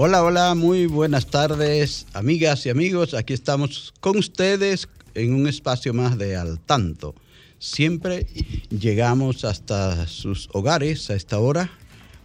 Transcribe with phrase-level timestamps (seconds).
[0.00, 3.14] Hola, hola, muy buenas tardes, amigas y amigos.
[3.14, 7.16] Aquí estamos con ustedes en un espacio más de Al Tanto.
[7.58, 8.28] Siempre
[8.70, 11.68] llegamos hasta sus hogares a esta hora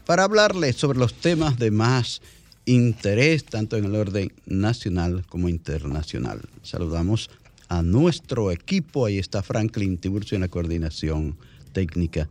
[0.05, 2.22] para hablarles sobre los temas de más
[2.66, 6.41] interés, tanto en el orden nacional como internacional.
[6.62, 7.32] Saludamos
[7.70, 9.08] a nuestro equipo.
[9.08, 11.35] Ahí está Franklin Tiburcio en la coordinación
[11.71, 12.30] técnica.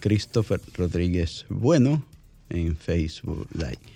[0.00, 2.04] Christopher Rodríguez Bueno
[2.50, 3.95] en Facebook Live.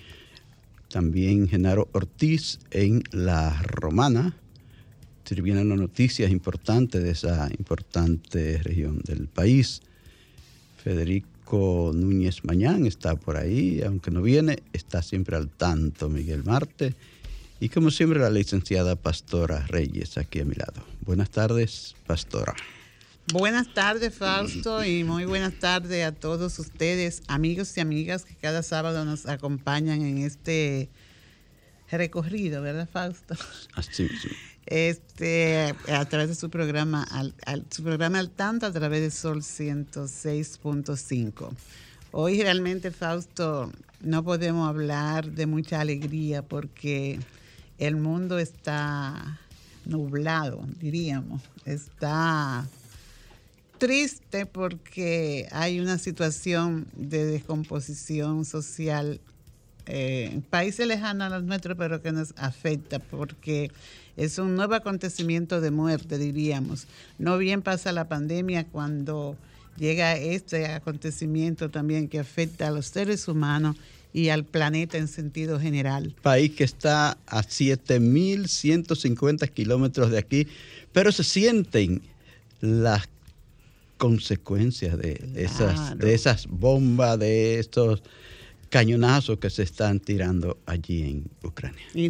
[0.91, 4.36] También Genaro Ortiz en La Romana,
[5.24, 9.82] sirviendo noticias importantes de esa importante región del país.
[10.82, 16.94] Federico Núñez Mañán está por ahí, aunque no viene, está siempre al tanto Miguel Marte.
[17.60, 20.82] Y como siempre la licenciada Pastora Reyes aquí a mi lado.
[21.02, 22.56] Buenas tardes, Pastora.
[23.33, 28.64] Buenas tardes, Fausto, y muy buenas tardes a todos ustedes, amigos y amigas que cada
[28.64, 30.91] sábado nos acompañan en este
[31.92, 33.37] recorrido, ¿verdad, Fausto?
[33.75, 34.33] Así mismo.
[34.67, 37.33] Este, a través de su programa, al,
[37.70, 41.50] su programa al tanto, a través de Sol 106.5.
[42.11, 47.20] Hoy realmente, Fausto, no podemos hablar de mucha alegría porque
[47.78, 49.39] el mundo está
[49.84, 51.42] nublado, diríamos.
[51.65, 52.66] Está
[53.80, 59.20] triste porque hay una situación de descomposición social
[59.86, 63.72] eh, en países lejanos a los nuestros, pero que nos afecta porque
[64.16, 66.86] es un nuevo acontecimiento de muerte, diríamos.
[67.18, 69.36] No bien pasa la pandemia cuando
[69.78, 73.76] llega este acontecimiento también que afecta a los seres humanos
[74.12, 76.14] y al planeta en sentido general.
[76.20, 80.47] País que está a 7.150 kilómetros de aquí,
[80.92, 82.02] pero se sienten
[82.60, 83.08] las
[84.00, 88.03] consecuencias de esas, de esas bombas, de estos
[88.71, 91.84] cañonazos que se están tirando allí en Ucrania.
[91.93, 92.09] Y,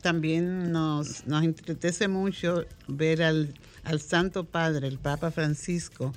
[0.00, 3.54] también nos, nos entristece mucho ver al,
[4.00, 6.12] Santo Padre, el Papa Francisco,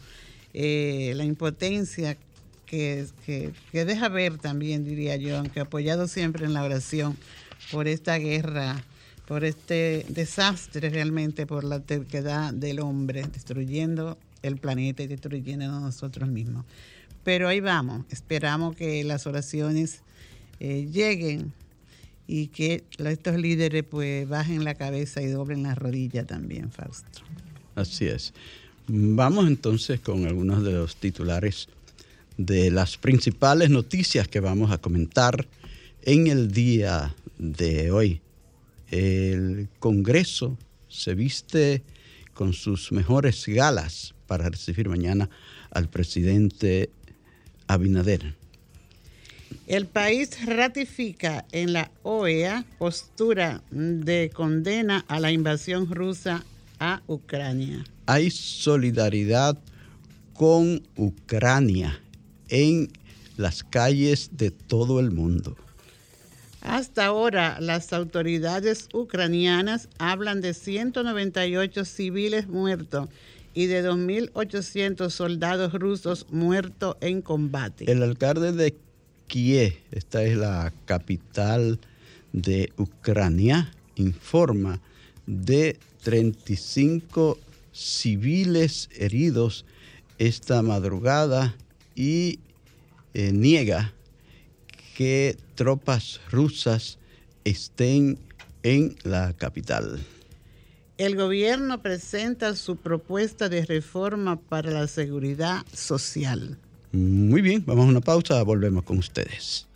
[0.55, 2.17] eh, la impotencia
[2.65, 7.15] que, que, que, deja ver también, diría yo, aunque apoyado siempre en la oración
[7.71, 8.83] por esta guerra,
[9.27, 15.79] por este desastre realmente, por la terquedad del hombre, destruyendo el planeta y destruyendo a
[15.79, 16.65] nosotros mismos.
[17.23, 20.01] Pero ahí vamos, esperamos que las oraciones
[20.59, 21.53] eh, lleguen
[22.27, 27.21] y que estos líderes pues bajen la cabeza y doblen la rodilla también, Fausto.
[27.75, 28.33] Así es.
[28.87, 31.67] Vamos entonces con algunos de los titulares
[32.37, 35.47] de las principales noticias que vamos a comentar
[36.03, 38.21] en el día de hoy.
[38.91, 40.57] El Congreso
[40.87, 41.83] se viste
[42.33, 45.29] con sus mejores galas para recibir mañana
[45.71, 46.89] al presidente
[47.67, 48.35] Abinader.
[49.67, 56.43] El país ratifica en la OEA postura de condena a la invasión rusa
[56.79, 57.83] a Ucrania.
[58.05, 59.57] Hay solidaridad
[60.33, 61.99] con Ucrania
[62.49, 62.91] en
[63.37, 65.55] las calles de todo el mundo.
[66.61, 73.09] Hasta ahora, las autoridades ucranianas hablan de 198 civiles muertos
[73.55, 77.89] y de 2.800 soldados rusos muertos en combate.
[77.89, 78.75] El alcalde de
[79.27, 81.79] Kiev, esta es la capital
[82.33, 84.81] de Ucrania, informa
[85.25, 87.39] de 35
[87.71, 89.65] civiles heridos
[90.17, 91.55] esta madrugada
[91.95, 92.39] y
[93.13, 93.93] eh, niega
[94.95, 96.99] que tropas rusas
[97.45, 98.17] estén
[98.63, 100.05] en la capital.
[100.97, 106.57] El gobierno presenta su propuesta de reforma para la seguridad social.
[106.93, 109.67] Muy bien, vamos a una pausa, volvemos con ustedes.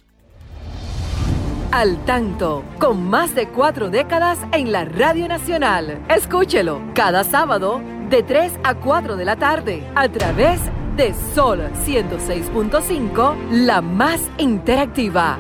[1.72, 6.02] Al tanto, con más de cuatro décadas en la Radio Nacional.
[6.10, 10.62] Escúchelo cada sábado de 3 a 4 de la tarde a través
[10.96, 15.38] de Sol 106.5, la más interactiva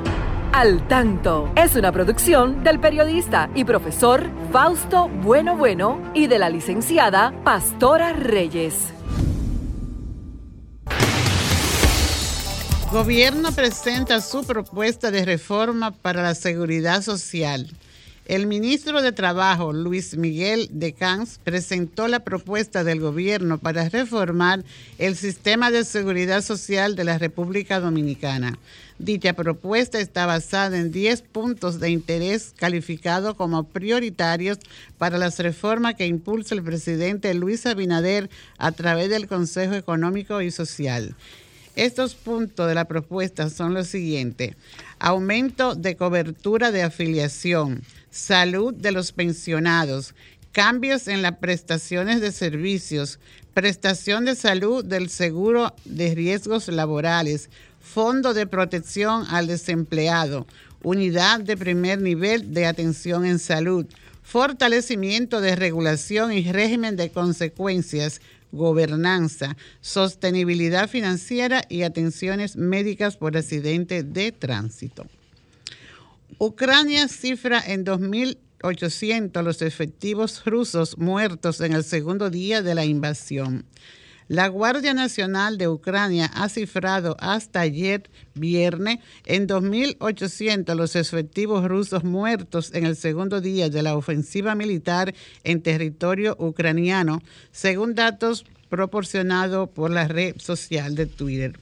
[0.51, 6.49] Al Tanto es una producción del periodista y profesor Fausto Bueno Bueno y de la
[6.49, 8.73] licenciada Pastora Reyes.
[12.91, 17.69] Gobierno presenta su propuesta de reforma para la seguridad social.
[18.25, 24.63] El ministro de Trabajo, Luis Miguel de Cans, presentó la propuesta del gobierno para reformar
[24.97, 28.59] el sistema de seguridad social de la República Dominicana.
[28.99, 34.59] Dicha propuesta está basada en 10 puntos de interés calificados como prioritarios
[34.97, 40.51] para las reformas que impulsa el presidente Luis Abinader a través del Consejo Económico y
[40.51, 41.15] Social.
[41.75, 44.55] Estos puntos de la propuesta son los siguientes.
[44.99, 50.15] Aumento de cobertura de afiliación salud de los pensionados,
[50.51, 53.19] cambios en las prestaciones de servicios,
[53.53, 57.49] prestación de salud del seguro de riesgos laborales,
[57.93, 60.45] fondo de protección al desempleado,
[60.83, 63.85] unidad de primer nivel de atención en salud,
[64.21, 68.21] fortalecimiento de regulación y régimen de consecuencias,
[68.51, 75.07] gobernanza, sostenibilidad financiera y atenciones médicas por accidente de tránsito.
[76.37, 83.65] Ucrania cifra en 2.800 los efectivos rusos muertos en el segundo día de la invasión.
[84.29, 92.03] La Guardia Nacional de Ucrania ha cifrado hasta ayer viernes en 2.800 los efectivos rusos
[92.03, 99.67] muertos en el segundo día de la ofensiva militar en territorio ucraniano, según datos proporcionados
[99.69, 101.59] por la red social de Twitter.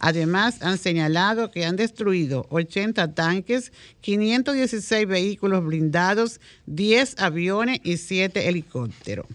[0.00, 8.48] Además, han señalado que han destruido 80 tanques, 516 vehículos blindados, 10 aviones y 7
[8.48, 9.26] helicópteros.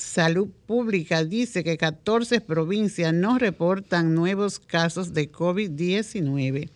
[0.00, 6.70] Salud Pública dice que 14 provincias no reportan nuevos casos de COVID-19.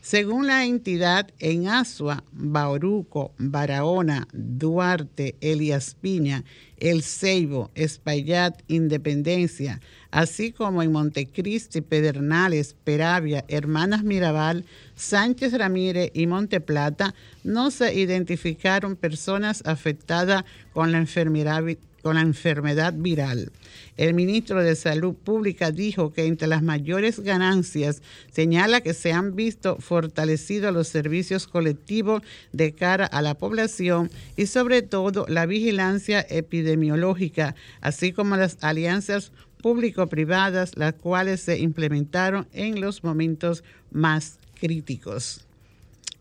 [0.00, 6.44] Según la entidad, en Asua, Bauruco, Barahona, Duarte, Elias Piña,
[6.76, 9.80] El Ceibo, Espaillat, Independencia,
[10.10, 14.64] así como en Montecristi, Pedernales, Peravia, Hermanas Mirabal,
[14.94, 21.62] Sánchez Ramírez y Monteplata, no se identificaron personas afectadas con la enfermedad
[22.08, 23.52] con la enfermedad viral.
[23.98, 28.00] El ministro de Salud Pública dijo que entre las mayores ganancias
[28.32, 34.46] señala que se han visto fortalecidos los servicios colectivos de cara a la población y
[34.46, 42.80] sobre todo la vigilancia epidemiológica, así como las alianzas público-privadas, las cuales se implementaron en
[42.80, 45.47] los momentos más críticos.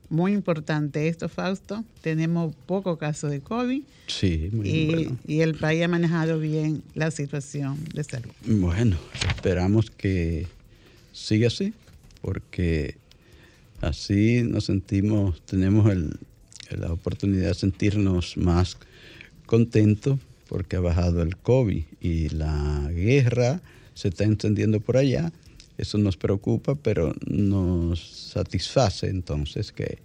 [0.09, 1.83] Muy importante esto, Fausto.
[2.01, 3.81] Tenemos poco caso de COVID.
[4.07, 5.17] Sí, muy y, bueno.
[5.27, 8.29] y el país ha manejado bien la situación de salud.
[8.45, 10.47] Bueno, esperamos que
[11.11, 11.73] siga así,
[12.21, 12.95] porque
[13.81, 16.17] así nos sentimos, tenemos el-
[16.77, 18.77] la oportunidad de sentirnos más
[19.45, 23.61] contentos porque ha bajado el COVID y la guerra
[23.93, 25.31] se está encendiendo por allá.
[25.77, 27.99] Eso nos preocupa, pero nos
[28.33, 29.99] satisface entonces que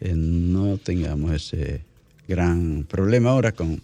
[0.00, 1.82] eh, no tengamos ese
[2.28, 3.80] gran problema ahora con,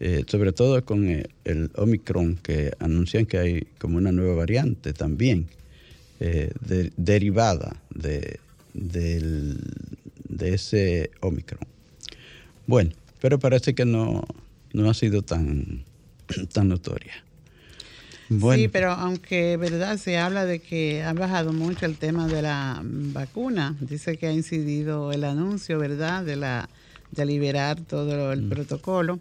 [0.00, 4.92] eh, sobre todo con el, el Omicron, que anuncian que hay como una nueva variante
[4.92, 5.46] también,
[6.20, 8.40] eh, de- derivada de,
[8.74, 9.60] del-
[10.28, 11.60] de ese Omicron.
[12.66, 14.24] Bueno, pero parece que no,
[14.72, 15.84] no ha sido tan,
[16.52, 17.12] tan notoria.
[18.28, 22.42] Bueno, Sí, pero aunque verdad se habla de que ha bajado mucho el tema de
[22.42, 26.68] la vacuna, dice que ha incidido el anuncio, verdad, de la
[27.10, 29.18] de liberar todo el protocolo,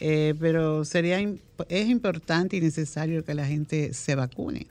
[0.00, 1.18] eh, pero sería
[1.68, 4.66] es importante y necesario que la gente se vacune,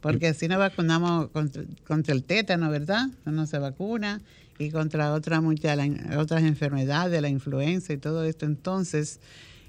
[0.00, 4.20] porque así nos vacunamos contra, contra el tétano, verdad, uno se vacuna
[4.58, 5.78] y contra otra muchas
[6.16, 9.20] otras enfermedades, la influenza y todo esto, entonces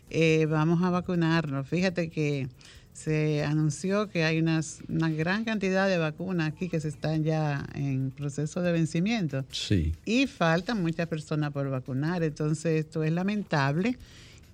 [0.10, 1.68] eh, vamos a vacunarnos.
[1.68, 2.48] Fíjate que
[2.94, 7.66] se anunció que hay unas, una gran cantidad de vacunas aquí que se están ya
[7.74, 9.94] en proceso de vencimiento sí.
[10.06, 12.24] y faltan muchas personas por vacunar.
[12.24, 13.98] Entonces esto es lamentable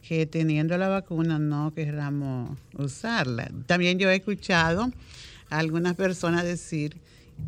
[0.08, 3.51] que teniendo la vacuna no queramos usarla.
[3.65, 4.91] También yo he escuchado
[5.50, 6.96] a algunas personas decir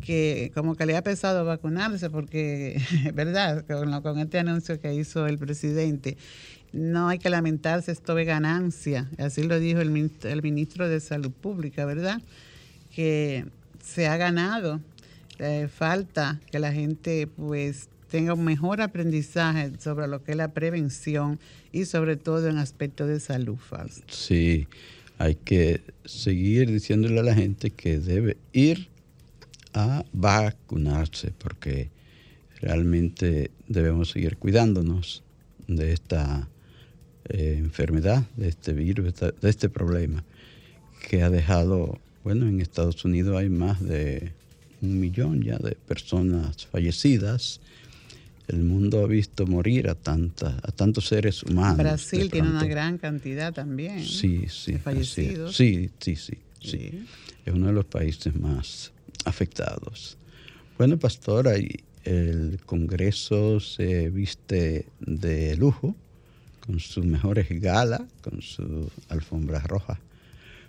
[0.04, 2.80] que como que le ha pesado vacunarse porque,
[3.14, 3.64] ¿verdad?
[3.66, 6.16] Con este anuncio que hizo el presidente,
[6.72, 9.08] no hay que lamentarse, esto es ganancia.
[9.18, 12.20] Así lo dijo el, min- el ministro de Salud Pública, ¿verdad?
[12.94, 13.46] Que
[13.84, 14.80] se ha ganado.
[15.38, 20.52] Eh, falta que la gente pues tenga un mejor aprendizaje sobre lo que es la
[20.52, 21.40] prevención
[21.72, 24.02] y sobre todo en aspectos de salud, Fausto.
[24.08, 24.68] Sí,
[25.18, 28.88] hay que seguir diciéndole a la gente que debe ir
[29.72, 31.90] a vacunarse porque
[32.60, 35.22] realmente debemos seguir cuidándonos
[35.66, 36.48] de esta
[37.28, 40.24] eh, enfermedad, de este virus, de este problema
[41.08, 44.32] que ha dejado, bueno, en Estados Unidos hay más de
[44.80, 47.60] un millón ya de personas fallecidas.
[48.48, 51.78] El mundo ha visto morir a, tantas, a tantos seres humanos.
[51.78, 55.56] Brasil tiene una gran cantidad también sí, sí, de fallecidos.
[55.56, 57.06] Sí, sí, sí, sí,
[57.46, 58.92] Es uno de los países más
[59.24, 60.18] afectados.
[60.76, 61.54] Bueno, pastora,
[62.04, 65.94] el Congreso se viste de lujo,
[66.64, 69.98] con sus mejores galas, con su alfombra roja,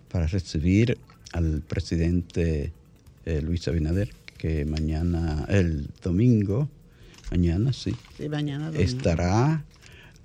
[0.10, 0.98] para recibir
[1.32, 2.72] al presidente
[3.26, 6.70] eh, Luis Abinader, que mañana, el domingo,
[7.32, 7.96] mañana sí,
[8.30, 9.64] mañana estará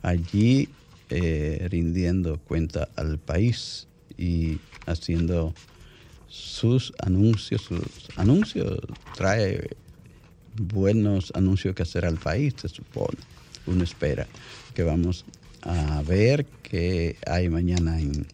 [0.02, 0.68] allí
[1.10, 5.54] eh, rindiendo cuenta al país y haciendo
[6.28, 7.80] sus anuncios, sus
[8.16, 8.78] anuncios,
[9.16, 9.70] trae
[10.56, 13.18] buenos anuncios que hacer al país, se supone.
[13.66, 14.26] Uno espera
[14.75, 15.25] que vamos
[15.62, 18.27] a ver qué hay mañana en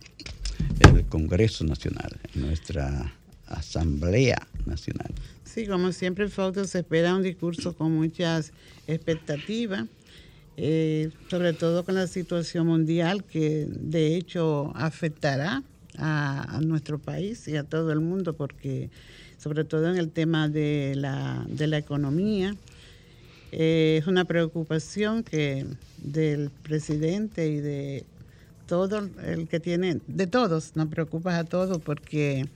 [0.81, 3.13] el Congreso Nacional, en nuestra
[3.47, 5.13] Asamblea Nacional.
[5.45, 8.53] Sí, como siempre, Fausto, se espera un discurso con muchas
[8.87, 9.87] expectativas,
[10.57, 15.63] eh, sobre todo con la situación mundial que de hecho afectará
[15.99, 18.91] a, nuestro país y a todo el mundo, porque
[19.39, 22.57] sobre todo en el tema de la, de la economía,
[23.53, 25.67] eh, es una preocupación que
[25.99, 28.05] del presidente y de
[28.67, 32.47] todo el que tiene, de todos, nos preocupa a todos porque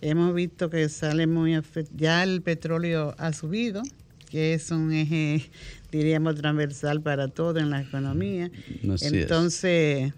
[0.00, 1.60] hemos visto que sale muy,
[1.96, 3.82] ya el petróleo ha subido,
[4.30, 5.48] que es un eje,
[5.92, 8.50] diríamos, transversal para todo en la economía.
[8.82, 10.12] Entonces,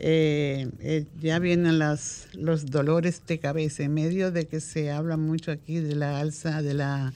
[0.00, 5.16] eh, eh, ya vienen las, los dolores de cabeza en medio de que se habla
[5.16, 7.12] mucho aquí de la alza de la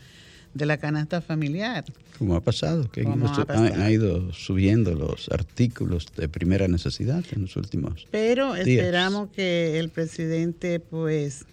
[0.54, 1.85] de la canasta familiar.
[2.18, 8.06] Como ha pasado, que ha, ido subiendo los artículos de primera necesidad en los últimos.
[8.11, 11.44] Pero esperamos que el presidente, pues,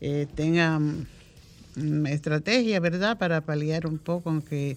[0.00, 4.76] eh, tenga mm, estrategia, ¿verdad?, para paliar un poco, aunque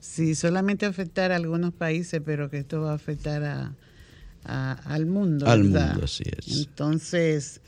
[0.00, 5.46] si solamente afectar a algunos países, pero que esto va a afectar a, al mundo.
[5.46, 6.66] Al mundo, así es.
[6.66, 7.60] Entonces,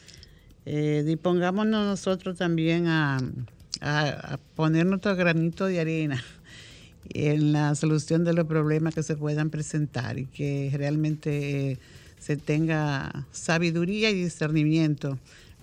[0.64, 3.18] eh, dispongámonos nosotros también a
[3.81, 6.23] a, poner nuestro granito de arena
[7.11, 11.79] en la solución de los problemas que se puedan presentar y que realmente eh,
[12.19, 15.19] se tenga sabiduría y discernimiento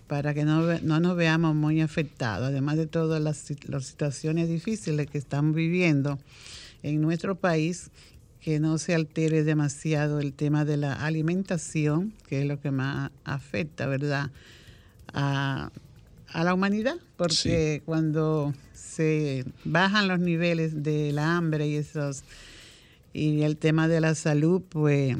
[0.07, 5.07] para que no, no nos veamos muy afectados, además de todas las, las, situaciones difíciles
[5.07, 6.19] que estamos viviendo
[6.83, 7.89] en nuestro país,
[8.39, 13.09] que no se altere demasiado el tema de la alimentación, que es lo que más
[13.23, 14.29] afecta, ¿verdad?
[15.11, 15.71] A,
[16.35, 22.23] a la humanidad, porque cuando se bajan los niveles del hambre y esos
[23.13, 25.15] y el tema de la salud, pues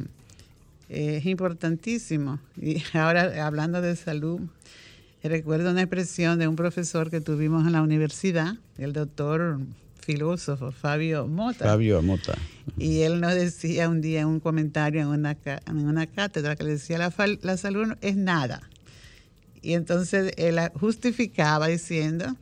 [0.90, 2.40] es importantísimo.
[2.62, 4.42] Y ahora hablando de salud,
[5.24, 9.60] recuerdo una expresión de un profesor que tuvimos en la universidad, el doctor
[10.02, 11.64] filósofo Fabio Mota.
[11.64, 12.38] Fabio Mota.
[12.78, 16.66] Y él nos decía un día en un comentario en una, en una cátedra que
[16.66, 18.70] le decía, la, la salud es nada
[19.66, 22.36] y entonces él justificaba diciendo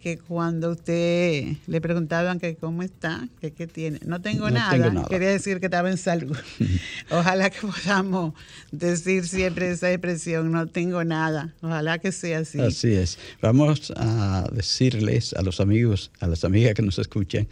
[0.00, 5.28] que cuando usted le preguntaban que cómo está, que qué tiene, no tengo, nada, quería
[5.28, 6.34] decir que estaba en salud.
[7.10, 8.32] Ojalá que podamos
[8.72, 11.54] decir siempre esa expresión, no tengo nada.
[11.60, 12.58] Ojalá que sea así.
[12.58, 13.18] Así es.
[13.42, 17.46] Vamos a decirles a los amigos, a las amigas que nos escuchan,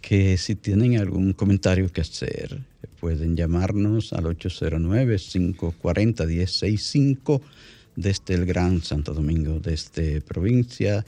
[0.00, 2.60] que si tienen algún comentario que hacer,
[3.00, 7.42] pueden llamarnos al 809 540 1065
[7.96, 11.04] desde el Gran Santo Domingo, desde provincia,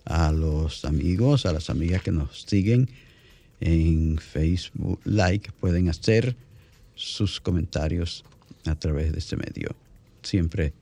[0.05, 2.89] a los amigos, a las amigas que nos siguen
[3.59, 6.35] en Facebook Like, pueden hacer
[6.95, 8.23] sus comentarios
[8.65, 9.75] a través de este medio.
[10.23, 10.73] Siempre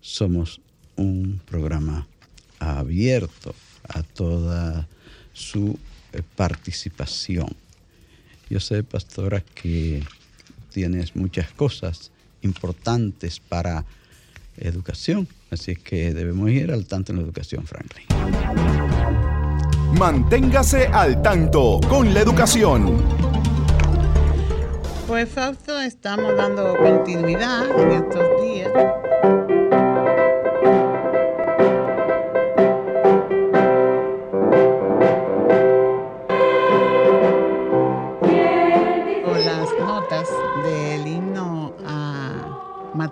[0.00, 0.60] somos
[0.96, 2.06] un programa
[2.58, 3.54] abierto
[3.88, 4.88] a toda
[5.32, 5.78] su
[6.12, 7.48] eh, participación.
[8.48, 10.02] Yo sé, pastora, que
[10.72, 12.10] tienes muchas cosas
[12.44, 13.84] importantes para
[14.56, 15.26] educación.
[15.50, 18.06] Así es que debemos ir al tanto en la educación, Franklin.
[19.98, 23.02] Manténgase al tanto con la educación.
[25.06, 28.72] Pues Fausto, estamos dando continuidad en estos días.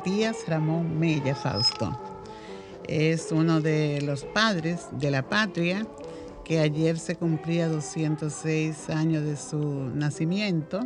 [0.03, 1.97] Matías Ramón Mella Fausto.
[2.89, 5.87] Es uno de los padres de la patria
[6.45, 9.63] que ayer se cumplía 206 años de su
[9.95, 10.81] nacimiento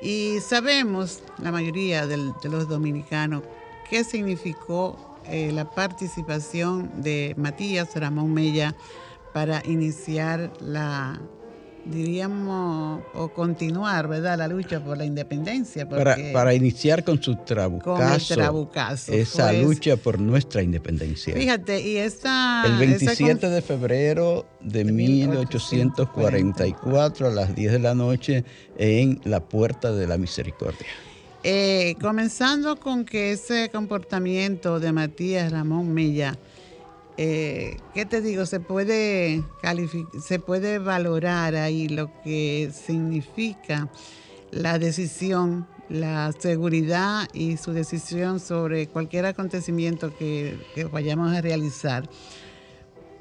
[0.00, 3.42] y sabemos, la mayoría de los dominicanos,
[3.90, 8.74] qué significó eh, la participación de Matías Ramón Mella
[9.34, 11.20] para iniciar la
[11.90, 14.36] diríamos, o continuar, ¿verdad?
[14.38, 15.88] La lucha por la independencia.
[15.88, 18.34] Para, iniciar con su trabucazo,
[19.12, 21.34] esa lucha por nuestra independencia.
[21.34, 22.64] Fíjate, y esa...
[22.66, 28.44] El 27 de febrero de, 1844 a las 10 de la noche
[28.76, 30.88] en la Puerta de la Misericordia.
[31.42, 36.38] Eh, comenzando con que ese comportamiento de Matías Ramón Milla
[37.18, 38.44] eh, ¿qué te digo?
[38.44, 39.42] Se puede,
[40.22, 43.88] se puede valorar ahí lo que significa
[44.50, 50.58] la decisión, la seguridad y su decisión sobre cualquier acontecimiento que,
[50.92, 52.08] vayamos a realizar.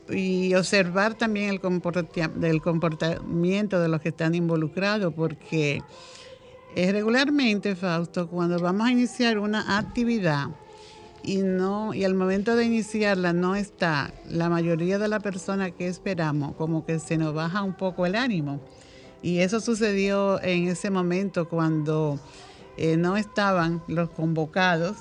[0.10, 5.82] Y observar también el comportamiento de los que están involucrados, porque
[6.76, 10.50] es regularmente, Fausto, cuando vamos a iniciar una actividad,
[11.26, 15.88] y no y al momento de iniciarla no está la mayoría de la personas que
[15.88, 18.62] esperamos como que se nos baja un poco el ánimo.
[19.22, 22.20] Y eso sucedió en ese momento cuando
[22.78, 24.98] eh, no estaban los convocados.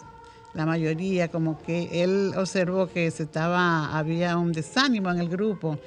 [0.54, 5.78] La mayoría como que él observó que se estaba había un desánimo en el grupo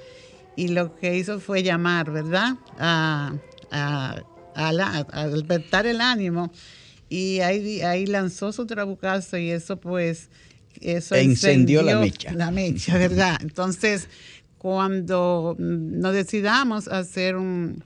[0.56, 3.34] y lo que hizo fue llamar verdad a,
[3.72, 4.22] a,
[4.56, 6.52] a despertar el ánimo
[7.10, 10.30] y ahí, ahí lanzó su trabucazo y eso pues
[10.82, 12.34] eso e incendió, la mecha.
[12.34, 13.38] La mecha, ¿verdad?
[13.42, 14.10] Entonces,
[14.58, 17.84] cuando nos decidamos hacer un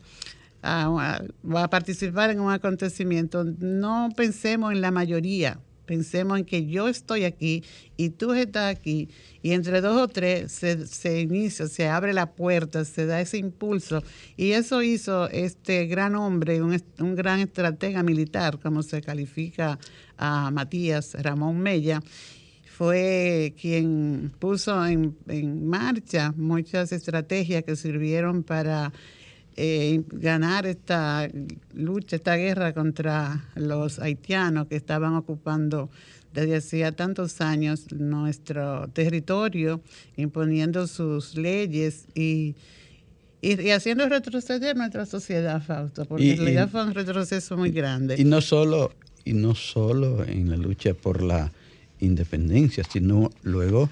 [0.61, 1.19] a,
[1.55, 5.59] a, participar en un acontecimiento, no pensemos en la mayoría,
[5.91, 7.65] Pensemos en que yo estoy aquí
[7.97, 9.09] y tú estás aquí.
[9.41, 14.01] Y entre dos o tres se, inicia, se abre la puerta, se da ese impulso.
[14.37, 16.81] Y eso hizo este gran hombre, un,
[17.17, 19.77] gran estratega militar, como se califica
[20.15, 22.01] a Matías Ramón Mella.
[22.69, 28.93] Fue quien puso en, en, marcha muchas estrategias que sirvieron para
[29.57, 31.27] eh, ganar esta
[31.73, 35.89] lucha, esta guerra contra los haitianos que estaban ocupando
[36.33, 39.81] desde hacía tantos años nuestro territorio,
[40.15, 42.55] imponiendo sus leyes y,
[43.41, 48.15] y, haciendo retroceder nuestra sociedad, Fausto, porque en realidad fue un retroceso muy grande.
[48.17, 48.93] Y no solo,
[49.25, 51.51] y no solo en la lucha por la
[51.99, 53.89] independencia, sino luego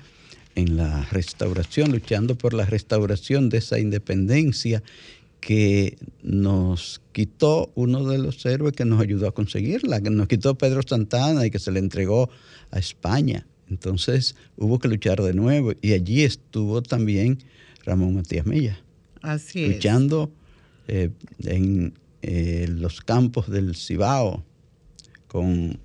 [0.55, 4.81] en la restauración, luchando por la restauración de esa independencia
[5.39, 10.57] que nos quitó uno de los héroes que nos ayudó a conseguirla, que nos quitó
[10.57, 12.29] Pedro Santana y que se le entregó
[12.71, 13.45] a España.
[13.69, 17.39] Entonces hubo que luchar de nuevo y allí estuvo también
[17.85, 18.79] Ramón Matías Mella.
[19.21, 20.31] Así luchando
[20.87, 21.09] eh,
[21.43, 24.43] en eh, los campos del Cibao
[25.27, 25.79] con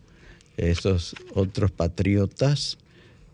[0.56, 2.78] esos otros patriotas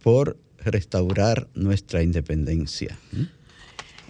[0.03, 2.99] por restaurar nuestra independencia.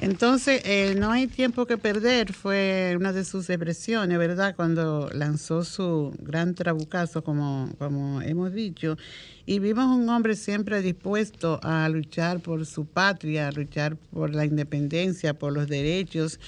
[0.02, 4.56] Entonces, eh, no hay tiempo que perder, fue una de sus expresiones, ¿verdad?
[4.56, 8.96] Cuando lanzó su gran trabucazo, como, como hemos dicho.
[9.44, 14.46] Y vimos un hombre siempre dispuesto a luchar por su patria, a luchar por la
[14.46, 16.40] independencia, por los derechos,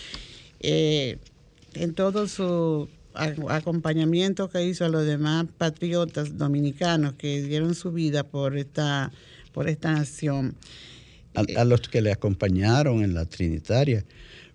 [0.60, 1.18] eh,
[1.74, 2.88] en todo su
[3.50, 9.12] acompañamiento que hizo a los demás patriotas dominicanos que dieron su vida por esta,
[9.52, 10.56] por esta nación
[11.34, 14.04] a, los que le acompañaron en la Trinitaria,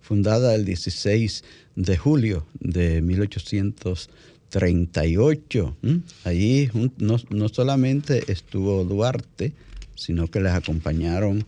[0.02, 1.44] fundada el 16
[1.76, 5.76] de julio de 1838.
[6.24, 9.54] Allí no, solamente estuvo Duarte,
[9.96, 11.44] sino que les acompañaron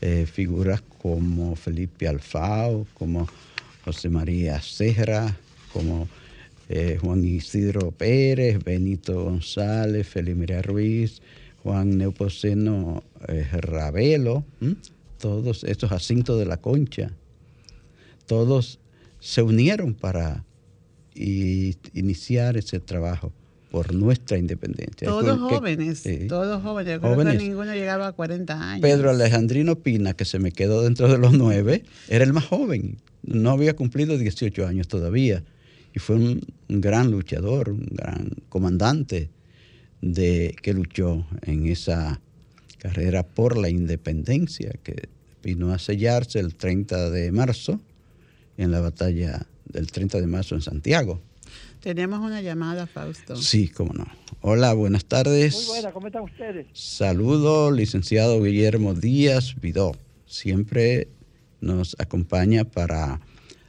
[0.00, 3.28] eh, figuras como Felipe Alfao, como
[3.84, 5.36] José María Serra,
[5.72, 6.08] como
[6.68, 11.20] eh, Juan Isidro Pérez, Benito González, Felipe Ruiz,
[11.64, 14.44] Juan Neopoceno eh, Ravelo,
[15.18, 17.10] todos estos asintos de la concha,
[18.26, 18.78] todos
[19.18, 20.44] se unieron para
[21.14, 23.32] iniciar ese trabajo
[23.70, 25.08] por nuestra independencia.
[25.08, 26.26] Todos Que- jóvenes, sí.
[26.28, 26.94] todos jóvenes.
[26.94, 28.82] Yo creo que ninguno llegaba a 40 años.
[28.82, 32.98] Pedro Alejandrino Pina, que se me quedó dentro de los nueve, era el más joven.
[33.22, 35.42] No había cumplido 18 años todavía.
[35.94, 39.30] Y fue un, un gran luchador, un gran comandante
[40.04, 42.20] de, que luchó en esa
[42.78, 45.08] carrera por la independencia, que
[45.42, 47.80] vino a sellarse el 30 de marzo
[48.58, 51.20] en la batalla del 30 de marzo en Santiago.
[51.80, 53.36] Tenemos una llamada, Fausto.
[53.36, 54.06] Sí, cómo no.
[54.40, 55.54] Hola, buenas tardes.
[55.54, 56.66] Muy buena, ¿cómo están ustedes?
[56.72, 59.92] Saludo, licenciado Guillermo Díaz Vidó.
[60.26, 61.08] Siempre
[61.60, 63.20] nos acompaña para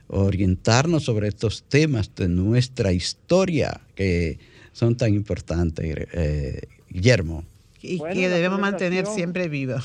[0.08, 4.38] orientarnos sobre estos temas de nuestra historia que
[4.75, 5.85] son tan importantes.
[6.11, 7.45] Eh, Guillermo,
[7.81, 9.75] Y Bueno, que debemos mantener siempre vivo.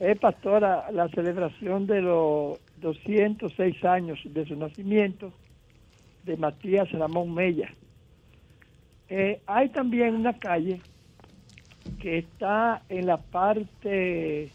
[0.00, 5.32] Es pastora la celebración de los 206 años de su nacimiento
[6.24, 7.70] de Matías Ramón Mella.
[9.08, 10.80] Eh, hay también una calle
[12.00, 14.50] que está en la parte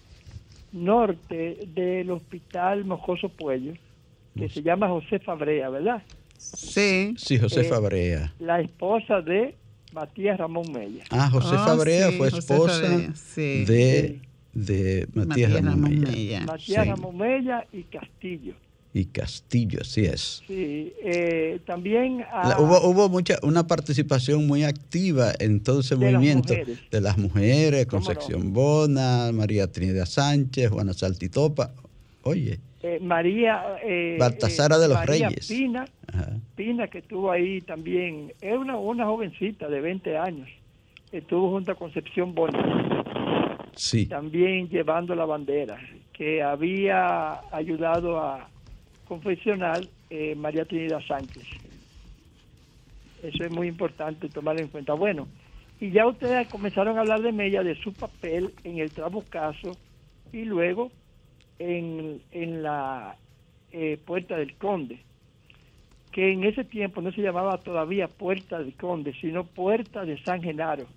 [0.73, 3.73] norte del Hospital Mojoso Puello,
[4.35, 6.01] que se llama José Fabrea, ¿verdad?
[6.37, 7.13] Sí.
[7.17, 8.33] sí, José Eh, Fabrea.
[8.39, 9.55] La esposa de
[9.93, 11.03] Matías Ramón Mella.
[11.09, 13.65] Ah, José Oh, Fabrea sí, fue esposa Fabrea, sí.
[13.65, 14.21] de,
[14.53, 16.11] de Matías, Matías Ramón Ramón Mella.
[16.11, 16.39] Mella.
[16.45, 16.89] Matías Sí.
[16.89, 18.53] Ramón Mella y Castillo.
[18.91, 20.41] Y Castillo, así es.
[20.47, 25.95] Sí, eh, también a- La- hubo hubo mucha una participación muy activa en todo ese
[25.95, 26.55] De movimiento
[26.89, 27.85] de las mujeres.
[27.85, 31.71] Concepción Bona, María Trinidad Sánchez, Juana Saltitopa.
[32.23, 35.47] Oye, eh, María eh, Baltasara de los María Reyes.
[35.47, 36.37] Pina, ajá.
[36.55, 40.49] Pina que estuvo ahí también, es una, una jovencita de 20 años,
[41.11, 45.77] estuvo junto a Concepción Bona, sí, también llevando la bandera,
[46.13, 48.49] que había ayudado a
[49.07, 51.43] confeccionar eh, María Trinidad Sánchez.
[53.21, 54.93] Eso es muy importante tomar en cuenta.
[54.93, 55.27] Bueno,
[55.81, 59.71] y ya ustedes comenzaron a hablar de Mella, de su papel en el Trabucazo
[60.31, 60.91] y luego
[61.59, 63.15] en, en la
[63.71, 64.99] eh, Puerta del Conde,
[66.11, 70.41] que en ese tiempo no se llamaba todavía Puerta del Conde, sino Puerta de San
[70.41, 70.87] Genaro.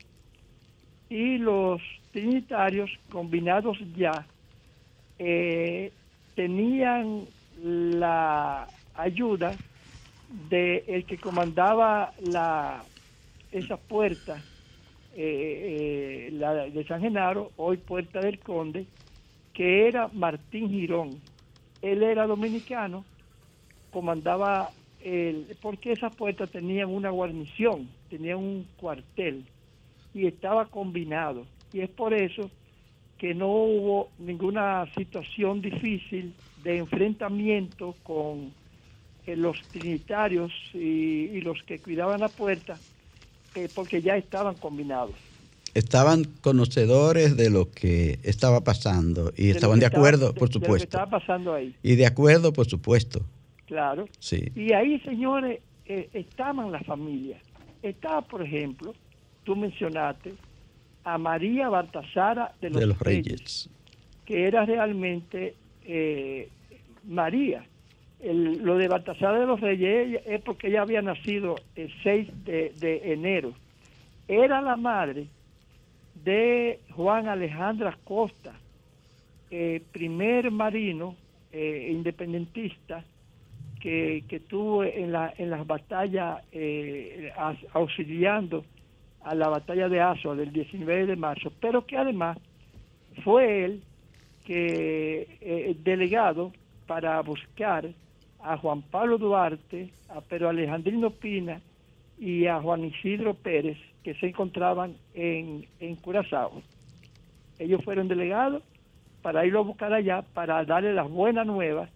[1.11, 4.27] Y los trinitarios combinados ya
[5.19, 5.93] eh,
[6.35, 7.25] tenían
[7.63, 9.55] la ayuda
[10.49, 12.15] de el que comandaba
[13.53, 14.43] esa puerta
[15.15, 18.87] eh, la de San Genaro hoy puerta del Conde
[19.53, 21.21] que era Martín Girón
[21.81, 23.05] él era dominicano
[23.91, 24.71] comandaba
[25.03, 29.45] el porque esas puertas tenían una guarnición tenían un cuartel
[30.15, 32.51] y estaba combinado y es por eso
[33.23, 36.35] que no hubo ninguna situación difícil
[36.65, 38.53] de enfrentamiento con
[39.27, 42.77] eh, los trinitarios y, los que cuidaban la puerta,
[43.55, 45.15] eh, porque ya estaban combinados.
[45.75, 50.53] Estaban conocedores de lo que estaba pasando y De estaban de acuerdo, estaba- por de-
[50.53, 50.85] de lo que supuesto.
[50.85, 53.23] estaba pasando ahí, Y de acuerdo, por supuesto.
[53.67, 54.07] claro.
[54.19, 54.51] Sí.
[54.55, 57.41] Y ahí, señores, eh, estaban las familias.
[57.83, 58.95] Estaba, por ejemplo,
[59.45, 60.35] tú mencionaste
[61.05, 63.25] a María Baltasara de los, de los Reyes.
[63.27, 63.71] Reyes.
[64.27, 65.55] que era realmente
[65.85, 66.49] eh,
[67.09, 67.67] María.
[68.21, 72.73] El- lo de Baltasar de los Reyes es porque ella había nacido el 6 de,
[72.79, 73.53] de enero.
[74.29, 75.27] Era la madre
[76.25, 78.53] de Juan Alejandra Costa,
[79.51, 81.17] eh, primer marino
[81.53, 83.05] eh, independentista
[83.81, 87.33] que, que tuvo en, la, en las batallas eh,
[87.73, 88.65] auxiliando
[89.25, 92.39] a la batalla de Azo del 19 de marzo, pero que además
[93.25, 93.83] fue él
[94.45, 96.53] que delegado
[96.87, 97.89] para buscar
[98.41, 101.61] a Juan Pablo Duarte, a Pedro Alejandrino Pina
[102.19, 106.63] y a Juan Isidro Pérez, que se encontraban en, en Curazao.
[107.59, 108.63] Ellos fueron delegados
[109.23, 111.91] para irlo a buscar allá, para darle las buenas nuevas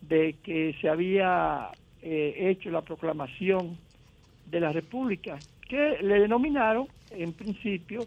[0.00, 1.70] de que se había
[2.02, 3.76] eh, hecho la proclamación
[4.46, 8.00] de la República, que le denominaron en principio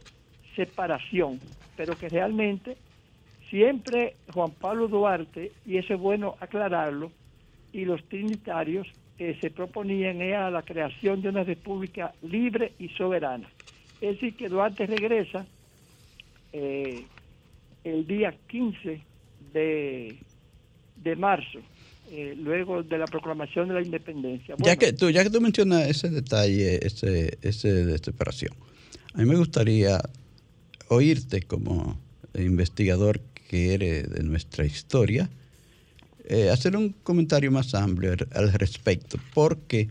[0.56, 1.40] separación,
[1.76, 2.78] pero que realmente
[3.50, 7.12] siempre Juan Pablo Duarte, y eso es bueno aclararlo,
[7.74, 13.50] y los trinitarios eh, se proponían era la creación de una república libre y soberana.
[14.02, 15.46] Es decir, que Duarte regresa
[16.52, 17.06] eh,
[17.84, 19.02] el día 15
[19.54, 20.18] de,
[20.98, 21.60] de marzo,
[22.12, 24.56] eh, luego de la proclamación de la independencia.
[24.58, 28.54] Ya que tú, ya que tú mencionas ese detalle, ese, ese de separación,
[29.14, 30.02] a mí me gustaría
[30.90, 31.98] oírte como
[32.38, 35.30] investigador que eres de nuestra historia,
[36.28, 39.88] eh, hacer un comentario más amplio al- respecto, porque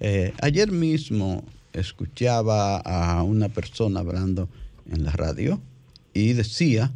[0.00, 4.48] eh, ayer mismo escuchaba a una persona hablando
[4.90, 5.60] en la radio
[6.14, 6.92] y decía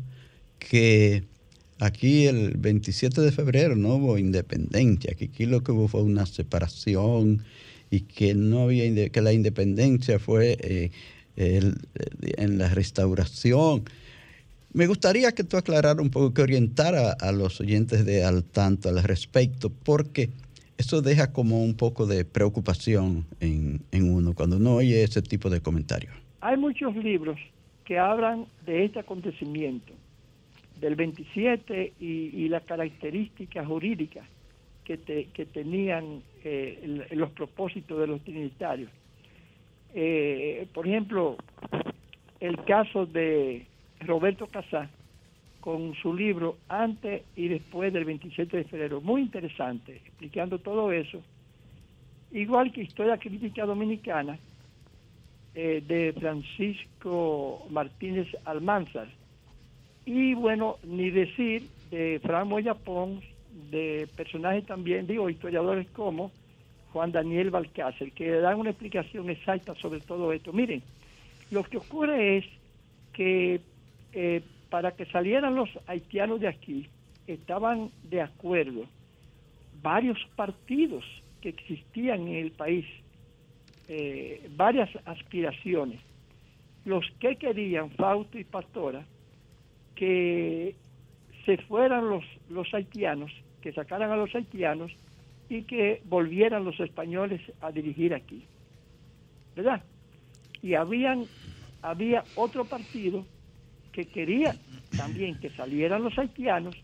[0.59, 1.25] que
[1.79, 6.27] aquí el 27 de febrero no hubo independencia, que aquí lo que hubo fue una
[6.27, 7.45] separación
[7.91, 10.91] y que no había que la independencia fue eh,
[11.37, 13.85] en la restauración.
[14.75, 18.89] Me gustaría que tú aclararas un poco, que orientara a los oyentes de al tanto
[18.89, 20.31] al respecto, porque
[20.77, 25.61] eso deja como un poco de preocupación en, uno cuando uno oye ese tipo de
[25.61, 26.13] comentarios.
[26.41, 27.39] Hay muchos libros
[27.85, 29.93] que hablan de este acontecimiento,
[30.81, 34.27] del 27 y, las características jurídicas
[34.83, 34.97] que,
[35.53, 38.91] tenían eh, los propósitos de los trinitarios.
[39.95, 41.37] Eh, por ejemplo,
[42.41, 43.67] el caso de
[44.01, 44.89] Roberto Casá
[45.61, 51.23] con su libro Antes y después del 27 de febrero, muy interesante, explicando todo eso,
[52.33, 54.39] igual que Historia Crítica Dominicana
[55.55, 59.09] eh, de Francisco Martínez Almanzar,
[60.05, 63.25] y bueno, ni decir de Fran Moya Pons,
[63.71, 66.31] de personajes también, digo, historiadores como
[66.93, 70.53] Juan Daniel Balcácer, que dan una explicación exacta sobre todo esto.
[70.53, 70.83] Miren,
[71.51, 72.45] lo que ocurre es
[73.13, 73.61] que
[74.15, 76.89] eh, para que salieran los haitianos de aquí,
[77.27, 78.87] estaban de acuerdo
[79.83, 81.05] varios partidos
[81.41, 82.87] que existían en el país,
[83.89, 86.01] eh, varias aspiraciones.
[86.85, 89.05] Los que querían, Fausto y Pastora,
[89.95, 90.75] que
[91.45, 94.93] se fueran los, los haitianos, que sacaran a los haitianos
[95.49, 98.45] y que volvieran los españoles a dirigir aquí.
[99.57, 99.83] ¿Verdad?
[100.63, 101.27] Y habían,
[101.83, 103.27] había otro partido
[103.95, 104.57] que quería
[104.97, 106.75] también que salieran los haitianos,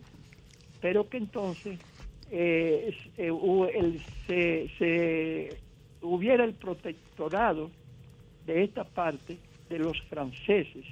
[0.80, 1.78] pero que entonces
[2.30, 2.96] eh,
[4.26, 5.58] se, se,
[6.02, 7.70] hubiera el protectorado
[8.46, 10.84] de esta parte de los franceses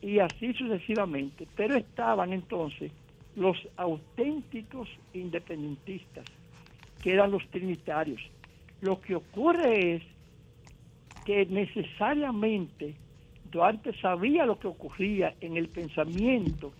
[0.00, 2.92] y así sucesivamente, pero estaban entonces
[3.34, 6.24] los auténticos independentistas,
[7.02, 8.20] que eran los trinitarios.
[8.80, 10.02] Lo que ocurre es
[11.24, 12.94] que necesariamente
[13.56, 16.74] Duarte sabía lo que ocurría en el pensamiento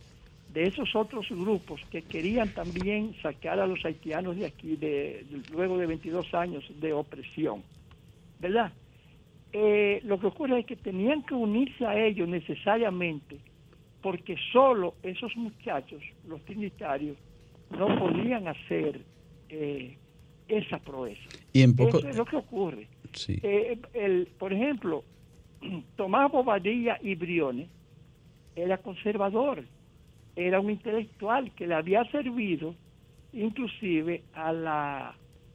[0.52, 5.78] de esos otros grupos que querían también sacar a los haitianos de aquí, de, luego
[5.78, 7.62] de 22 años de opresión,
[8.38, 8.72] ¿verdad?
[9.54, 13.38] Eh, lo que ocurre es que tenían que unirse a ellos necesariamente
[14.02, 17.16] porque solo esos muchachos, los trinitarios,
[17.70, 19.00] no podían hacer
[19.48, 19.96] eh,
[20.46, 21.28] esa proeza.
[21.54, 21.98] Y en poco...
[21.98, 22.86] Eso es lo que ocurre.
[23.28, 25.04] Eh, el, por ejemplo,
[25.96, 27.68] Tomás Bobadilla y Briones
[28.54, 29.64] era conservador,
[30.34, 32.74] era un intelectual que le había servido
[33.32, 35.14] inclusive a la,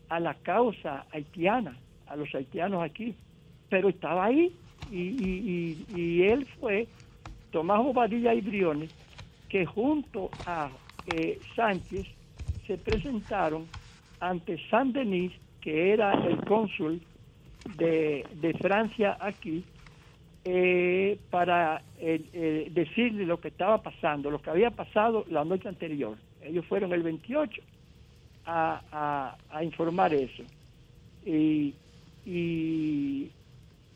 [0.09, 3.15] a la causa haitiana, a los haitianos aquí,
[3.69, 4.55] pero estaba ahí
[4.91, 6.87] y, él fue
[7.51, 8.91] Tomás Bobadilla y Briones,
[9.49, 10.69] que junto a
[11.07, 12.05] eh, Sánchez
[12.67, 13.65] se presentaron
[14.19, 17.01] ante Saint Denis, que era el cónsul
[17.77, 19.63] de, Francia aquí,
[20.45, 26.17] eh, para eh, decirle lo que estaba pasando, lo que había pasado la noche anterior.
[26.41, 27.61] Ellos fueron el 28
[28.45, 30.43] a, informar eso.
[31.25, 31.75] Y,
[32.25, 33.29] y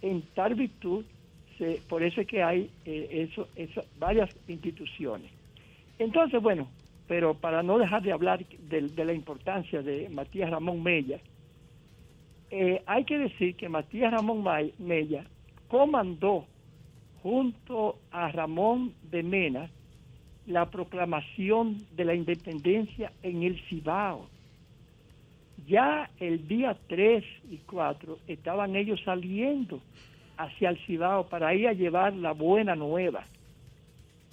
[0.02, 1.04] en tal virtud
[1.88, 5.32] por eso es que hay eh, eso, eso, varias instituciones.
[5.98, 6.68] Entonces, bueno,
[7.08, 11.20] pero para no dejar de hablar de, la importancia de Matías Ramón Mella,
[12.52, 14.44] eh, hay que decir que Matías Ramón
[14.80, 15.26] Mella
[15.68, 16.46] comandó
[17.22, 19.70] junto a Ramón de Mena
[20.48, 24.28] la proclamación de la independencia en el Cibao.
[25.68, 29.82] Ya el día 3 y 4 estaban ellos saliendo
[30.38, 33.26] hacia el Cibao para ir a llevar la buena nueva.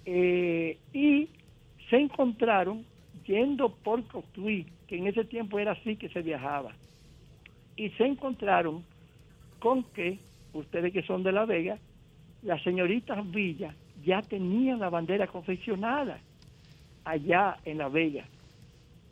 [0.04, 1.28] Eh, y
[1.88, 2.84] se encontraron
[3.26, 6.72] yendo por Cotuí, que en ese tiempo era así que se viajaba,
[7.76, 8.84] y se encontraron
[9.58, 10.18] con que,
[10.52, 11.78] ustedes que son de La Vega,
[12.42, 16.18] las señoritas Villa ya tenían la bandera confeccionada
[17.04, 18.24] allá en La Vega.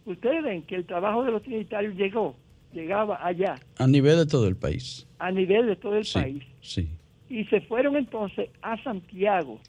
[0.05, 2.35] Ustedes ven que el trabajo de los trinitarios llegó,
[2.73, 3.57] llegaba allá.
[3.79, 5.07] A nivel de todo el país.
[5.19, 6.43] A nivel de todo el país.
[6.61, 6.89] Sí.
[7.29, 9.61] Y se fueron entonces a Santiago.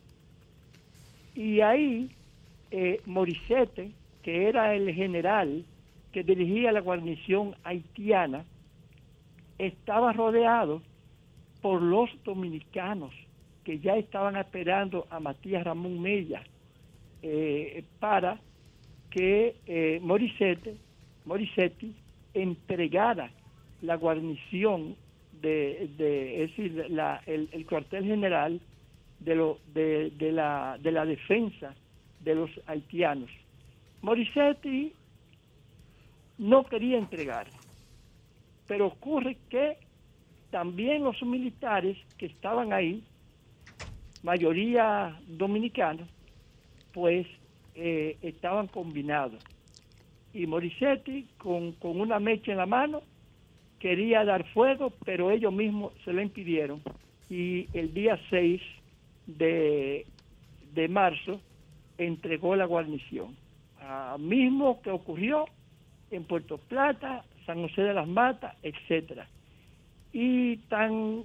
[1.36, 2.10] Y ahí
[2.71, 3.91] eh, Morissette,
[4.23, 5.63] que era el general
[6.12, 8.45] que dirigía la guarnición haitiana,
[9.57, 10.81] estaba rodeado
[11.62, 13.13] por los dominicanos
[13.63, 16.43] que ya estaban esperando a Matías Ramón Mella
[17.21, 18.39] eh, para
[19.12, 21.95] que eh, Morissetti
[22.34, 23.32] entregara
[23.82, 24.95] la guarnición
[25.41, 28.60] de, de es decir, la, el, el cuartel general
[29.19, 31.76] de, lo, de, de, la, de la defensa
[32.21, 33.30] de los haitianos.
[34.02, 34.93] Morissetti
[36.38, 37.47] no quería entregar,
[38.67, 39.78] pero ocurre que
[40.51, 43.03] también los militares que estaban ahí,
[44.21, 46.07] mayoría dominicanos,
[46.93, 47.25] pues
[47.75, 49.41] eh, estaban combinados.
[50.33, 53.01] Y Morissetti, con, con una mecha en la mano,
[53.79, 56.81] quería dar fuego, pero ellos mismos se lo impidieron.
[57.29, 58.61] Y el día 6
[59.25, 60.05] de,
[60.73, 61.41] de marzo
[61.97, 63.35] entregó la guarnición.
[64.19, 65.45] Mismo que ocurrió
[66.11, 69.27] en Puerto Plata, San José de las Matas, etcétera.
[70.13, 71.24] Y tan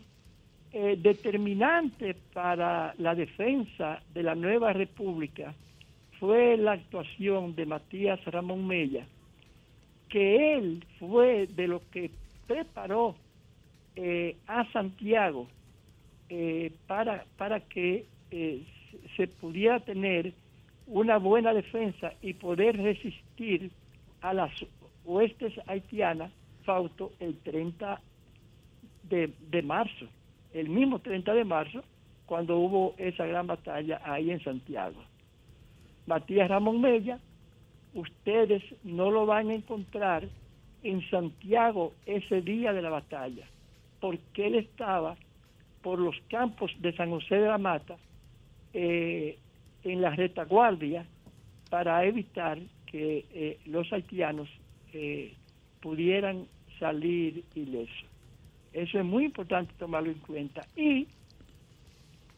[0.72, 5.54] eh, determinante para la defensa de la nueva república
[6.18, 9.06] fue la actuación de Matías Ramón Mella,
[10.08, 12.10] que él fue de lo que
[12.46, 13.16] preparó
[13.96, 15.48] eh, a Santiago
[16.28, 18.62] eh, para, para que eh,
[19.16, 20.32] se pudiera tener
[20.86, 23.70] una buena defensa y poder resistir
[24.20, 24.50] a las
[25.04, 26.32] oestes haitianas,
[26.64, 28.00] Fausto, el 30
[29.08, 30.06] de, de marzo,
[30.52, 31.82] el mismo 30 de marzo,
[32.26, 35.00] cuando hubo esa gran batalla ahí en Santiago.
[36.06, 37.18] Matías Ramón Mella,
[37.94, 40.28] ustedes no lo van a encontrar
[40.82, 43.46] en Santiago ese día de la batalla,
[44.00, 45.16] porque él estaba
[45.82, 47.96] por los campos de San José de la Mata
[48.74, 49.38] eh,
[49.84, 51.06] en la retaguardia
[51.70, 54.48] para evitar que eh, los haitianos
[54.92, 55.34] eh,
[55.80, 56.46] pudieran
[56.78, 58.15] salir ilesos.
[58.76, 60.66] Eso es muy importante tomarlo en cuenta.
[60.76, 61.06] Y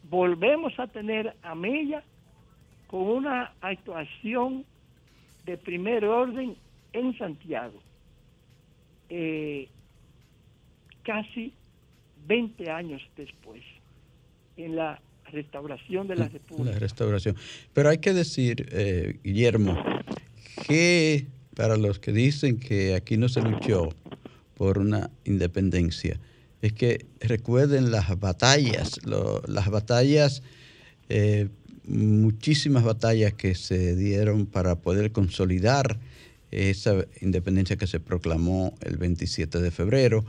[0.09, 2.01] volvemos a tener a Mella
[2.87, 4.63] con una actuación
[5.45, 6.55] de primer orden
[6.93, 7.77] en Santiago.
[9.09, 9.67] Eh,
[11.03, 11.51] casi
[12.25, 13.61] 20 años después,
[14.55, 15.01] en la
[15.33, 16.71] restauración de la República.
[16.71, 17.35] La restauración.
[17.73, 19.77] Pero hay que decir, eh, Guillermo,
[20.65, 23.89] que para los que dicen que aquí no se luchó
[24.55, 26.17] por una independencia,
[26.61, 30.41] es que recuerden las batallas, lo, las batallas,
[31.07, 31.49] eh,
[31.85, 35.99] muchísimas batallas que se dieron para poder consolidar
[36.51, 40.25] esa independencia que se proclamó el 27 de febrero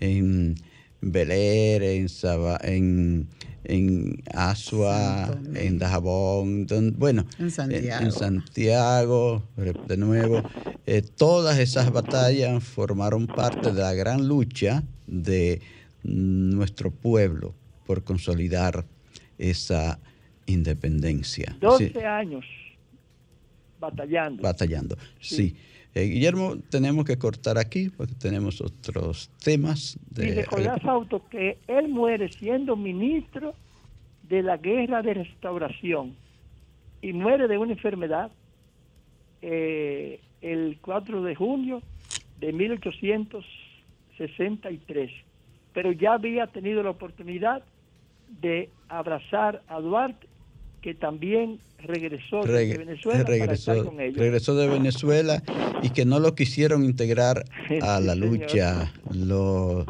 [0.00, 0.56] en
[1.00, 3.28] Beler, en, Saba, en,
[3.64, 8.04] en Asua, en Dajabón, bueno, En Santiago.
[8.04, 9.42] en Santiago,
[9.86, 10.42] de nuevo.
[10.86, 15.60] Eh, todas esas batallas formaron parte de la gran lucha de
[16.04, 17.54] nuestro pueblo
[17.86, 18.84] por consolidar
[19.38, 19.98] esa
[20.46, 21.56] independencia.
[21.60, 22.44] 12 Sí, años
[23.80, 24.42] batallando.
[24.42, 25.36] batallando, Sí.
[25.36, 25.56] sí.
[25.94, 29.98] Eh, Guillermo, tenemos que cortar aquí porque tenemos otros temas.
[30.16, 33.54] y De, recordar, Fausto, que él muere siendo ministro
[34.28, 36.14] de la guerra de restauración
[37.00, 38.30] y muere de una enfermedad
[39.40, 41.82] eh, el 4 de junio
[42.38, 42.52] de
[44.18, 45.10] 1863.
[45.74, 47.62] Pero ya había tenido la oportunidad
[48.40, 50.26] de abrazar a Duarte,
[50.82, 54.18] que también regresó de Venezuela para regresó, estar con ellos.
[54.18, 55.42] regresó de Venezuela
[55.82, 57.44] y que no lo quisieron integrar
[57.82, 59.86] a la lucha, lo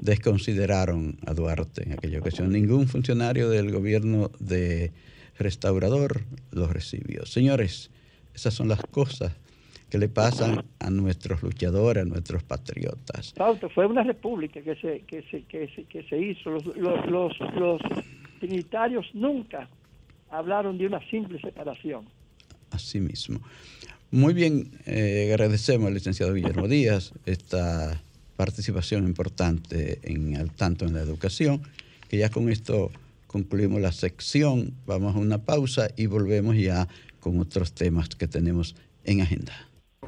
[0.00, 2.52] desconsideraron a Duarte en aquella ocasión.
[2.52, 4.92] Ningún funcionario del gobierno de
[5.38, 7.26] restaurador lo recibió.
[7.26, 7.90] Señores,
[8.34, 9.32] esas son las cosas
[9.90, 13.32] que le pasan a nuestros luchadores, a nuestros patriotas.
[13.36, 16.50] Fausto, fue una república que se, que se, que se, que se hizo.
[16.50, 17.80] Los, los, los, los
[18.38, 19.68] trinitarios nunca
[20.30, 22.04] hablaron de una simple separación.
[22.70, 23.40] Así mismo.
[24.10, 28.02] Muy bien, eh, agradecemos al licenciado Guillermo Díaz esta
[28.36, 31.62] participación importante en al tanto en la educación,
[32.08, 32.90] que ya con esto
[33.26, 36.88] concluimos la sección, vamos a una pausa y volvemos ya
[37.20, 39.67] con otros temas que tenemos en agenda.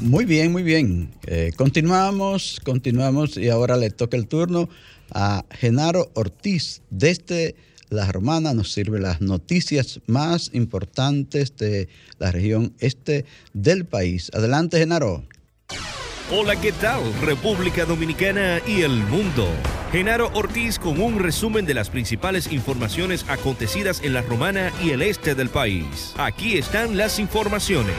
[0.00, 1.10] Muy bien, muy bien.
[1.26, 4.70] Eh, continuamos, continuamos y ahora le toca el turno
[5.12, 6.80] a Genaro Ortiz.
[6.88, 7.54] Desde
[7.90, 11.88] La Romana nos sirve las noticias más importantes de
[12.18, 14.30] la región este del país.
[14.32, 15.22] Adelante, Genaro.
[16.32, 17.02] Hola, ¿qué tal?
[17.20, 19.48] República Dominicana y el mundo.
[19.92, 25.02] Genaro Ortiz con un resumen de las principales informaciones acontecidas en la Romana y el
[25.02, 26.14] este del país.
[26.16, 27.96] Aquí están las informaciones.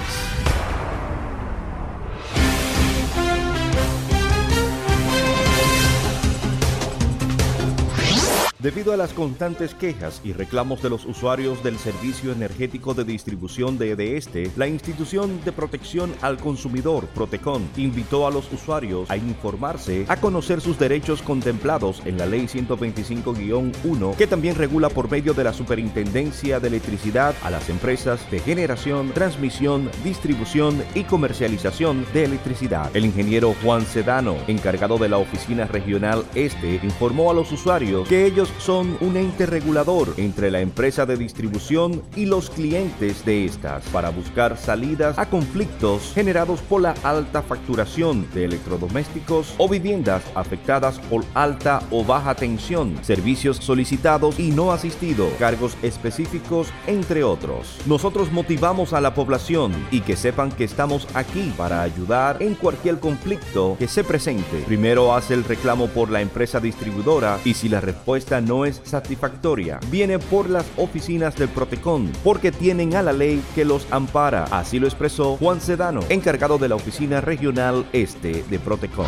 [8.61, 13.79] Debido a las constantes quejas y reclamos de los usuarios del servicio energético de distribución
[13.79, 20.05] de EDESTE, la institución de protección al consumidor, Protecon, invitó a los usuarios a informarse,
[20.07, 25.43] a conocer sus derechos contemplados en la Ley 125-1, que también regula por medio de
[25.43, 32.95] la Superintendencia de Electricidad a las empresas de generación, transmisión, distribución y comercialización de electricidad.
[32.95, 38.27] El ingeniero Juan Sedano, encargado de la Oficina Regional Este, informó a los usuarios que
[38.27, 43.83] ellos son un ente regulador entre la empresa de distribución y los clientes de estas
[43.85, 50.99] para buscar salidas a conflictos generados por la alta facturación de electrodomésticos o viviendas afectadas
[50.99, 57.77] por alta o baja tensión, servicios solicitados y no asistidos, cargos específicos, entre otros.
[57.85, 62.99] Nosotros motivamos a la población y que sepan que estamos aquí para ayudar en cualquier
[62.99, 64.63] conflicto que se presente.
[64.65, 69.79] Primero hace el reclamo por la empresa distribuidora y si la respuesta no es satisfactoria,
[69.89, 74.45] viene por las oficinas del Protecon, porque tienen a la ley que los ampara.
[74.51, 79.07] Así lo expresó Juan Sedano, encargado de la oficina regional este de Protecon.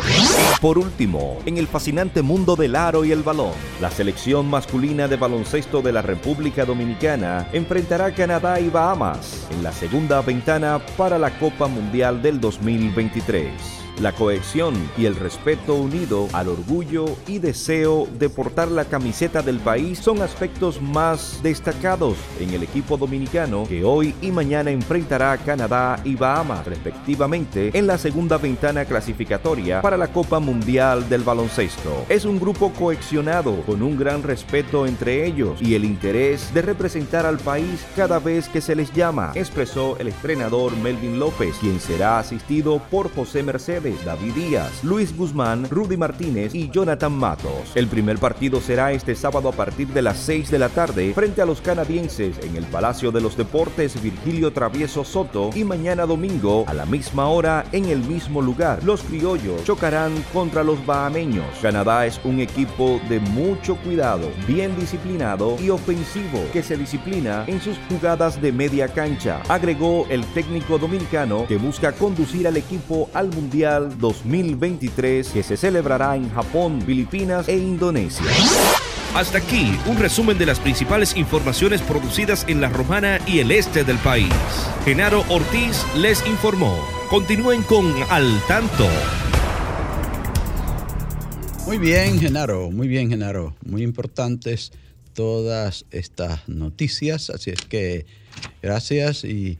[0.60, 5.16] Por último, en el fascinante mundo del aro y el balón, la selección masculina de
[5.16, 11.18] baloncesto de la República Dominicana enfrentará a Canadá y Bahamas en la segunda ventana para
[11.18, 18.08] la Copa Mundial del 2023 la cohesión y el respeto unido al orgullo y deseo
[18.18, 23.84] de portar la camiseta del país son aspectos más destacados en el equipo dominicano que
[23.84, 29.96] hoy y mañana enfrentará a Canadá y Bahamas respectivamente en la segunda ventana clasificatoria para
[29.96, 32.04] la Copa Mundial del Baloncesto.
[32.08, 37.26] Es un grupo cohesionado con un gran respeto entre ellos y el interés de representar
[37.26, 42.18] al país cada vez que se les llama, expresó el entrenador Melvin López, quien será
[42.18, 47.72] asistido por José Mercedes David Díaz, Luis Guzmán, Rudy Martínez y Jonathan Matos.
[47.74, 51.42] El primer partido será este sábado a partir de las 6 de la tarde frente
[51.42, 56.64] a los canadienses en el Palacio de los Deportes Virgilio Travieso Soto y mañana domingo
[56.66, 58.82] a la misma hora en el mismo lugar.
[58.84, 61.46] Los criollos chocarán contra los bahameños.
[61.60, 67.60] Canadá es un equipo de mucho cuidado, bien disciplinado y ofensivo que se disciplina en
[67.60, 73.28] sus jugadas de media cancha, agregó el técnico dominicano que busca conducir al equipo al
[73.28, 78.24] Mundial 2023 que se celebrará en Japón, Filipinas e Indonesia.
[79.14, 83.84] Hasta aquí un resumen de las principales informaciones producidas en la Romana y el este
[83.84, 84.32] del país.
[84.84, 86.76] Genaro Ortiz les informó.
[87.08, 88.88] Continúen con Al Tanto.
[91.66, 93.54] Muy bien, Genaro, muy bien, Genaro.
[93.64, 94.72] Muy importantes
[95.14, 98.06] todas estas noticias, así es que
[98.62, 99.58] gracias y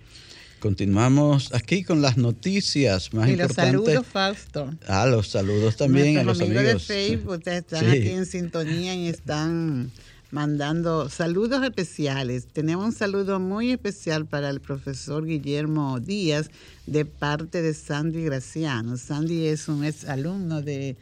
[0.65, 4.73] Continuamos aquí con las noticias más y los saludos, Fausto.
[4.89, 6.65] Ah, los saludos también a los amigos.
[6.65, 9.91] de Facebook ustedes están aquí en sintonía y están
[10.31, 12.47] mandando saludos especiales.
[12.47, 16.49] Tenemos un saludo muy especial para el profesor Guillermo Díaz
[16.87, 18.97] de parte de Sandy Graciano.
[18.97, 20.97] Sandy es un ex alumno de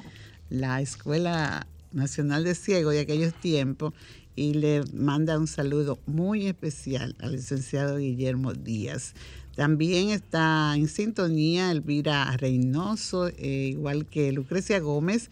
[0.50, 3.94] la Escuela Nacional de Ciego de aquellos tiempos
[4.34, 9.14] y le manda un saludo muy especial al licenciado Guillermo Díaz.
[9.54, 15.30] También está en sintonía Elvira Reynoso, eh, igual que Lucrecia Gómez,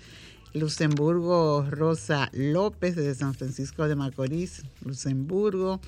[0.53, 5.81] Luxemburgo Rosa López de San Francisco de Macorís, Luxemburgo.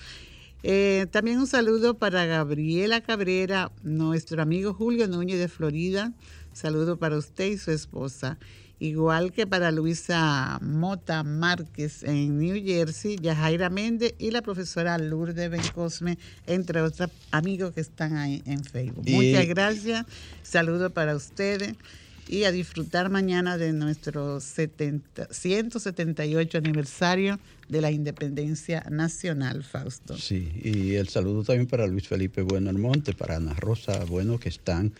[0.63, 6.13] Eh, también un saludo para Gabriela Cabrera, nuestro amigo Julio Núñez de Florida.
[6.53, 8.39] Saludo para usted y su esposa
[8.83, 15.49] igual que para Luisa Mota Márquez en New Jersey, Yajaira Méndez y la profesora Lourdes
[15.49, 16.19] Bencosme,
[16.49, 19.09] entre otros amigos que están ahí en Facebook.
[19.09, 20.05] Muchas gracias,
[20.43, 21.77] saludos para ustedes
[22.29, 30.17] y a disfrutar mañana de nuestro 178 aniversario de la independencia nacional, Fausto.
[30.17, 34.49] Sí, y el saludo también para Luis Felipe Bueno Almonte, para Ana Rosa Bueno, que
[34.49, 34.93] están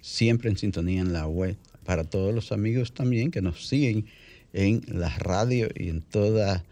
[0.00, 1.56] siempre en sintonía en la web
[1.88, 4.04] para todos los amigos también que nos siguen
[4.52, 6.62] en la radio y en todas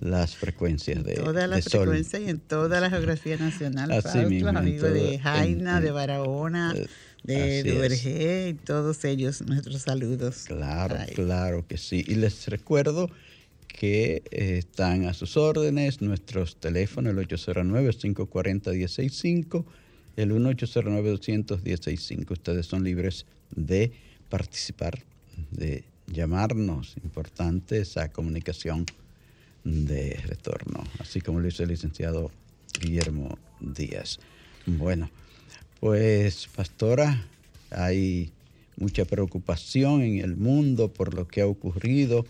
[0.00, 4.94] las frecuencias de todas las frecuencias y en toda la geografía nacional Así los amigos
[4.94, 10.44] de Jaina, de Barahona, eh, de Duvergé y todos ellos nuestros saludos.
[10.46, 12.02] Claro, claro que sí.
[12.08, 13.10] Y les recuerdo
[13.68, 19.66] que eh, están a sus órdenes nuestros teléfonos, el 809-540-165,
[20.16, 21.60] el 1809 200
[22.30, 23.92] Ustedes son libres de
[24.32, 24.98] participar,
[25.50, 26.96] de llamarnos.
[27.04, 28.86] Importante esa comunicación
[29.62, 32.30] de retorno, así como lo hizo el licenciado
[32.80, 34.20] Guillermo Díaz.
[34.64, 35.10] Bueno,
[35.80, 37.26] pues pastora,
[37.70, 38.32] hay
[38.78, 42.24] mucha preocupación en el mundo por lo que ha ocurrido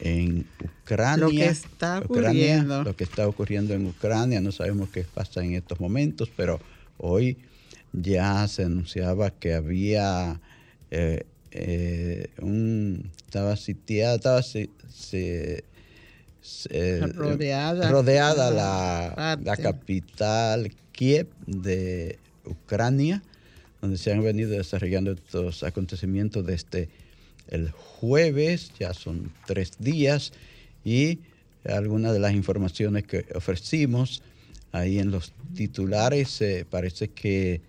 [0.00, 0.46] en
[0.84, 1.26] Ucrania.
[1.26, 2.84] Lo que está ocurriendo.
[2.84, 4.40] lo que está ocurriendo en Ucrania.
[4.40, 6.60] No sabemos qué pasa en estos momentos, pero
[6.98, 7.36] hoy
[7.92, 10.40] ya se anunciaba que había
[10.92, 14.42] eh, eh, un estaba sitiada, estaba
[17.14, 23.22] rodeada, rodeada la, la, capital Kiev de Ucrania,
[23.80, 26.88] donde se han venido desarrollando estos acontecimientos desde
[27.48, 30.32] el jueves, ya son tres días,
[30.84, 31.20] y
[31.64, 34.22] algunas de las informaciones que ofrecimos
[34.72, 37.60] ahí en los titulares, eh, parece que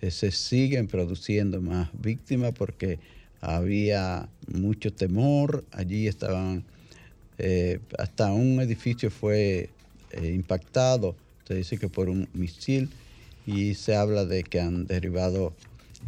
[0.00, 2.98] eh, se siguen produciendo más víctimas porque
[3.40, 6.64] había mucho temor, allí estaban,
[7.38, 9.70] eh, hasta un edificio fue
[10.22, 11.14] impactado,
[11.46, 12.90] se dice que por un misil,
[13.46, 15.54] y se habla de que han derribado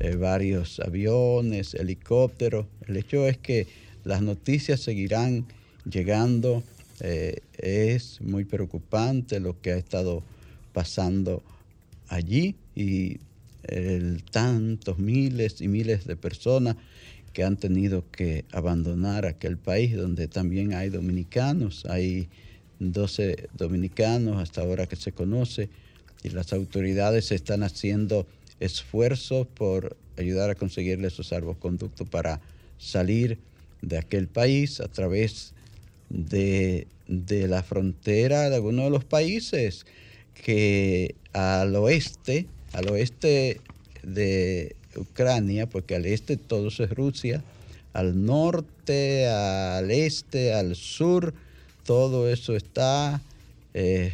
[0.00, 2.66] eh, varios aviones, helicópteros.
[2.86, 3.66] El hecho es que
[4.04, 5.46] las noticias seguirán
[5.90, 6.62] llegando.
[7.00, 10.22] Eh, es muy preocupante lo que ha estado
[10.72, 11.42] pasando
[12.08, 13.18] allí y
[14.32, 16.76] tantos miles y miles de personas
[17.32, 22.28] que han tenido que abandonar aquel país donde también hay dominicanos, hay
[22.78, 25.70] 12 dominicanos hasta ahora que se conoce
[26.22, 28.26] y las autoridades están haciendo
[28.60, 32.40] esfuerzos por ayudar a conseguirle esos salvoconductos para
[32.78, 33.38] salir
[33.80, 35.54] de aquel país a través
[36.08, 39.86] de, la frontera de algunos de los países
[40.34, 43.60] que al oeste, al oeste
[44.02, 47.42] de Ucrania, porque al este todo es Rusia,
[47.92, 51.34] al norte, al este, al sur,
[51.84, 53.20] todo eso está
[53.74, 54.12] eh,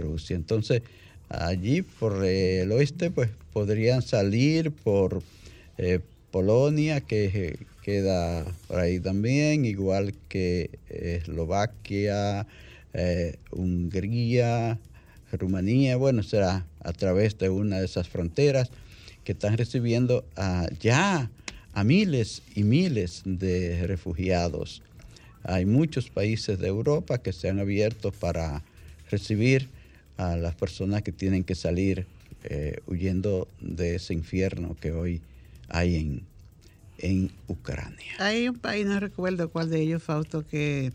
[0.00, 0.36] Rusia.
[0.36, 0.82] Entonces,
[1.28, 5.22] allí por el oeste, pues podrían salir por
[5.78, 6.00] eh,
[6.30, 12.46] Polonia, que queda por ahí también, igual que Eslovaquia,
[12.92, 14.78] eh, Hungría,
[15.32, 18.70] Rumanía, bueno, será a través de una de esas fronteras
[19.32, 20.24] están recibiendo
[20.80, 21.30] ya
[21.72, 24.82] a miles y miles de refugiados.
[25.42, 28.62] Hay muchos países de Europa que se han abierto para
[29.10, 29.68] recibir
[30.16, 32.06] a las personas que tienen que salir
[32.44, 35.20] eh, huyendo de ese infierno que hoy
[35.68, 36.22] hay en,
[36.98, 38.12] en Ucrania.
[38.18, 40.92] Hay un país, no recuerdo cuál de ellos, Fausto, que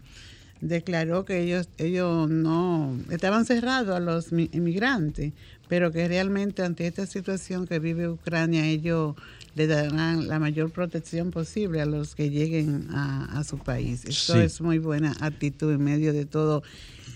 [0.61, 5.33] declaró que ellos, ellos no estaban cerrados a los inmigrantes,
[5.67, 9.15] pero que realmente ante esta situación que vive Ucrania, ellos
[9.55, 14.05] le darán la mayor protección posible a los que lleguen a, su país.
[14.05, 16.61] Eso es muy buena actitud en medio de todo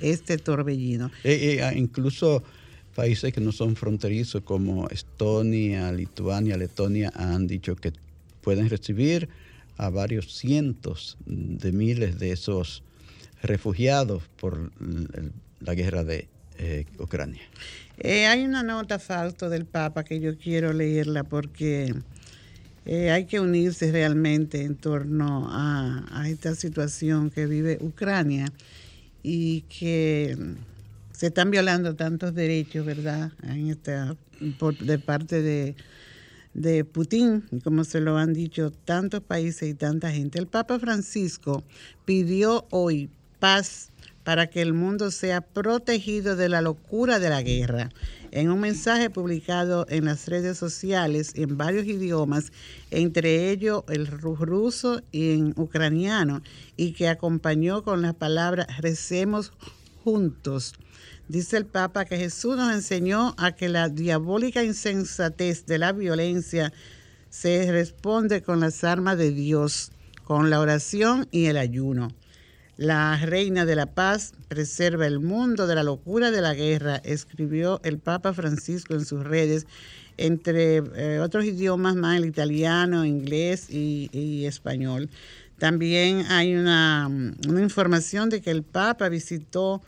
[0.02, 1.12] este torbellino.
[1.24, 2.44] Eh, eh, ah, incluso
[2.96, 7.94] países que no son fronterizos como Estonia, Lituania, Letonia han dicho que
[8.42, 9.30] pueden recibir
[9.78, 12.84] a varios cientos de miles de esos
[13.42, 14.72] refugiados por
[15.60, 16.28] la guerra de
[16.58, 17.42] eh, Ucrania.
[18.04, 21.94] hay una nota, Fausto, del Papa que yo quiero leerla porque
[22.86, 28.52] hay que unirse realmente en torno a esta situación que vive Ucrania
[29.22, 30.36] y que
[31.12, 33.34] se están violando tantos derechos, ¿verdad?
[33.42, 35.76] De parte de,
[36.54, 40.40] de Putin, como se lo han dicho tantos países y tanta gente.
[40.40, 41.64] El Papa Francisco
[42.06, 43.10] pidió hoy
[43.40, 43.90] paz
[44.24, 47.90] para que el mundo sea protegido de la locura de la guerra.
[48.32, 52.52] En un mensaje publicado en las redes sociales en varios idiomas,
[52.92, 56.44] entre ellos el ruso y en ucraniano,
[56.78, 59.52] y que acompañó con las palabras recemos
[60.04, 60.76] juntos.
[61.28, 66.72] Dice el Papa que Jesús nos enseñó a que la diabólica insensatez de la violencia
[67.30, 69.92] se responde con las armas de Dios,
[70.24, 72.10] con la oración y el ayuno.
[72.80, 77.82] La reina de la paz preserva el mundo de la locura de la guerra, escribió
[77.84, 79.68] el Papa Francisco en sus redes,
[80.16, 85.10] entre eh, otros idiomas más, el italiano, inglés y, español.
[85.58, 87.12] También hay una,
[87.50, 89.82] información de que el Papa visitó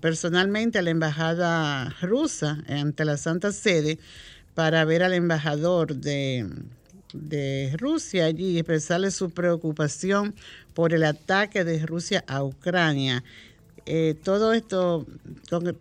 [0.00, 4.00] personalmente a la embajada rusa ante la Santa Sede
[4.54, 6.44] para ver al embajador de,
[7.12, 10.34] de Rusia allí y expresarle su preocupación
[10.74, 13.22] por el ataque de Rusia a Ucrania.
[13.86, 15.06] Eh, todo esto,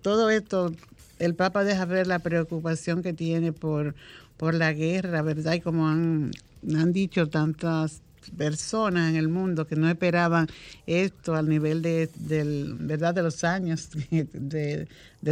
[0.01, 0.73] todo esto,
[1.19, 3.95] el Papa deja ver la preocupación que tiene por,
[4.37, 5.53] por la guerra, ¿verdad?
[5.53, 6.31] Y como han
[6.75, 8.01] han dicho tantas
[8.37, 10.47] personas en el mundo que no esperaban
[10.85, 13.15] esto al nivel de, del, ¿verdad?
[13.15, 14.87] de los años de,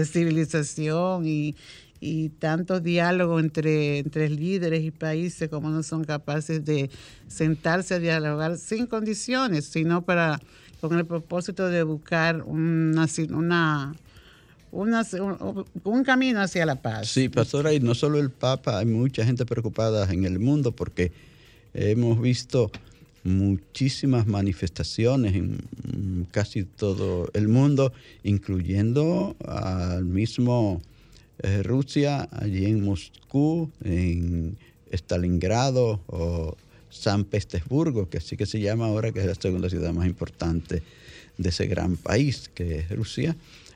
[0.05, 1.55] civilización y,
[1.99, 6.89] y tantos diálogos entre, entre líderes y países como no son capaces de
[7.27, 10.39] sentarse a dialogar sin condiciones, sino para
[10.79, 13.93] con el propósito de buscar una, una,
[14.71, 15.05] una,
[15.83, 17.09] un, camino hacia la paz.
[17.09, 21.11] Sí, pastora, y no solo el Papa, hay mucha gente preocupada en el mundo porque
[21.73, 22.71] hemos visto
[23.25, 27.91] muchísimas manifestaciones en casi todo el mundo,
[28.23, 30.81] incluyendo al mismo
[31.41, 34.57] eh, Rusia, allí en Moscú, en
[34.91, 36.57] Stalingrado o
[36.89, 40.83] San Petersburgo, que así que se llama ahora, que es la segunda ciudad más importante
[41.37, 43.35] de ese gran país que es Rusia,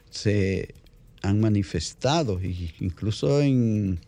[0.10, 0.74] se
[1.22, 2.40] han manifestado,
[2.80, 4.00] incluso en,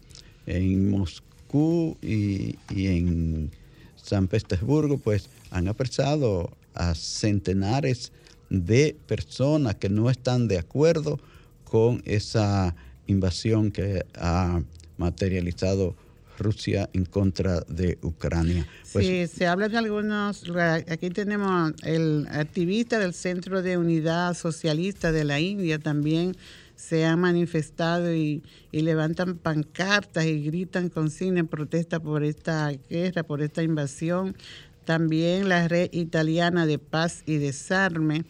[0.90, 3.52] Moscú y, y en
[3.96, 8.12] San Petersburgo, pues han apresado a centenares
[8.50, 11.20] de personas que no están de acuerdo
[11.64, 12.76] con esa
[13.08, 14.62] invasión que ha
[14.98, 15.96] materializado
[16.38, 18.68] Rusia en contra de Ucrania.
[18.92, 20.44] Pues, sí, se habla de algunos,
[20.90, 26.36] aquí tenemos el activista del Centro de Unidad Socialista de la India también
[26.76, 33.42] se ha manifestado y, levantan pancartas y gritan consignas en protesta por esta guerra, por
[33.42, 34.36] esta invasión.
[34.84, 38.26] También la red italiana de paz y desarme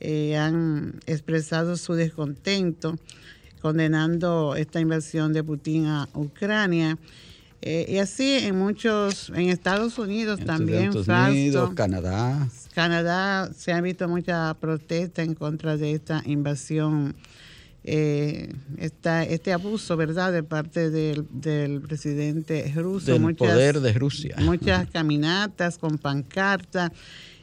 [0.00, 2.98] eh, han expresado su descontento
[3.66, 6.96] condenando esta invasión de Putin a Ucrania.
[7.62, 12.48] Eh, y así en muchos, en Estados Unidos también, Estados Unidos, Canadá.
[12.76, 17.16] Canadá se ha visto mucha protesta en contra de esta invasión,
[17.82, 23.18] eh, este abuso, ¿verdad?, de parte del, presidente ruso.
[23.18, 24.36] Del poder de Rusia.
[24.38, 26.92] Muchas caminatas con pancartas.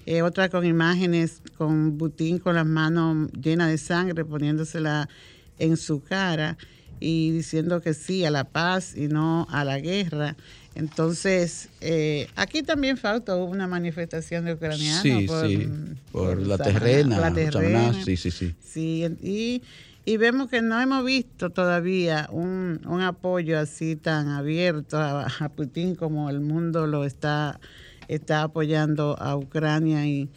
[0.05, 5.09] Eh, otra con imágenes con Putin con las manos llenas de sangre, poniéndosela
[5.59, 6.57] en su cara
[6.99, 10.37] y diciendo que sí a la paz y no a la guerra.
[10.75, 15.69] Entonces, eh, aquí también falta una manifestación de ucranianos sí, por, sí,
[16.11, 17.93] por, la, terrena, la terrena.
[18.05, 18.55] sí, sí, sí.
[18.63, 19.61] Sí, y,
[20.05, 25.95] y, vemos que no hemos visto todavía un, un apoyo así tan abierto a, Putin
[25.95, 27.59] como el mundo lo está,
[28.07, 30.29] está apoyando a Ucrania y,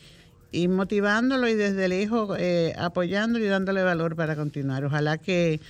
[0.52, 4.84] y motivándolo y desde lejos eh, apoyándolo y dándole valor para continuar.
[4.84, 5.60] Ojalá que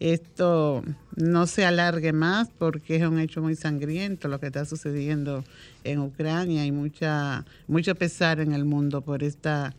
[0.00, 0.82] esto
[1.16, 5.44] no se alargue más porque es un hecho muy sangriento lo que está sucediendo
[5.84, 9.74] en Ucrania y mucha mucho pesar en el mundo por esta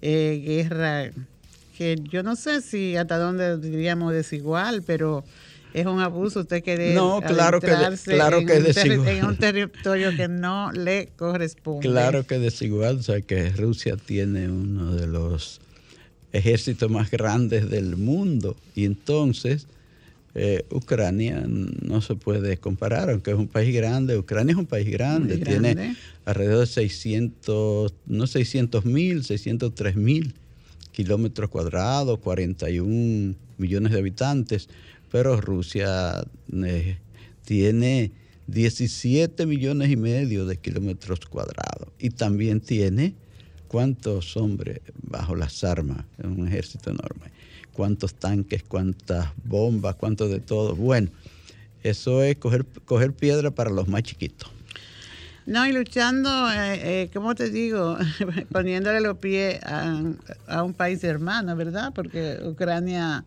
[0.00, 1.10] eh, guerra
[1.78, 5.24] que yo no sé si hasta dónde diríamos desigual, pero
[5.74, 7.72] es un abuso usted quiere no claro que
[8.04, 11.88] claro que es desigual en un territorio que no le corresponde.
[11.88, 15.60] Claro que es desigual o sea que Rusia tiene uno de los
[16.32, 18.56] ejércitos más grandes del mundo.
[18.74, 19.66] Y entonces
[20.34, 24.16] eh, Ucrania no se puede comparar, aunque es un país grande.
[24.18, 30.34] Ucrania es un país grande, tiene alrededor de 600, no 600 mil, 603 mil
[30.92, 34.68] kilómetros cuadrados, 41 millones de habitantes
[35.12, 36.24] pero Rusia
[36.64, 36.96] eh,
[37.44, 38.10] tiene
[38.46, 43.14] 17 millones y medio de kilómetros cuadrados y también tiene
[43.68, 47.30] cuántos hombres bajo las armas, es un ejército enorme,
[47.74, 50.74] cuántos tanques, cuántas bombas, cuántos de todo.
[50.74, 51.10] Bueno,
[51.82, 54.50] eso es coger, piedra para los más chiquitos.
[55.44, 57.98] No, y luchando, eh, eh, ¿cómo te digo?
[58.52, 61.92] Poniéndole los pies a, un país hermano, ¿verdad?
[61.94, 63.24] Porque Ucrania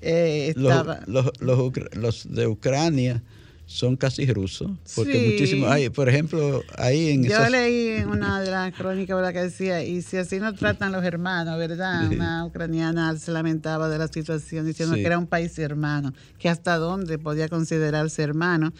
[0.00, 3.22] eh, los, los, de Ucrania
[3.66, 8.50] son casi rusos, porque muchísimos hay, por ejemplo, ahí en Yo leí en una de
[8.50, 9.32] las crónicas ¿verdad?
[9.32, 12.06] que decía, y si así nos tratan los hermanos, ¿verdad?
[12.06, 16.76] Una ucraniana se lamentaba de la situación diciendo que era un país hermano, que hasta
[16.76, 18.72] dónde podía considerarse hermano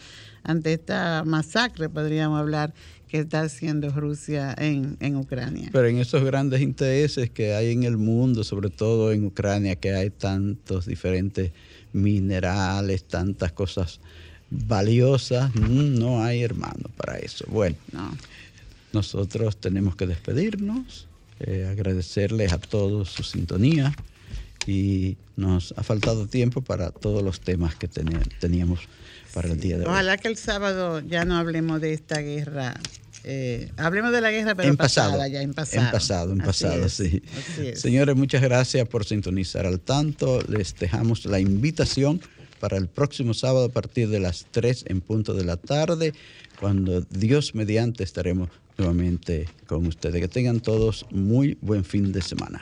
[0.43, 2.73] ante esta masacre, podríamos hablar,
[3.07, 5.69] que está haciendo Rusia en, en, Ucrania.
[5.71, 9.93] Pero en esos grandes intereses que hay en el mundo, sobre todo en Ucrania, que
[9.93, 11.51] hay tantos diferentes
[11.93, 13.99] minerales, tantas cosas
[14.49, 17.45] valiosas, mm, no hay hermano para eso.
[17.47, 17.77] Bueno,
[18.93, 21.07] nosotros tenemos que despedirnos,
[21.39, 23.93] eh, agradecerles a todos su sintonía
[24.65, 28.81] y nos ha faltado tiempo para todos los temas que teníamos
[29.87, 32.79] Ojalá que el sábado ya no hablemos de esta guerra.
[33.23, 35.85] Eh, hablemos de la guerra, pero en pasada, pasado, ya en pasado.
[35.85, 37.21] En pasado, en pasado, sí.
[37.75, 40.41] Señores, muchas gracias por sintonizar al tanto.
[40.47, 42.21] Les dejamos la invitación
[42.59, 46.13] para el próximo sábado a partir de las 3 en punto de la tarde,
[46.59, 50.21] cuando Dios mediante estaremos nuevamente con ustedes.
[50.21, 52.61] Que tengan todos muy buen fin de semana.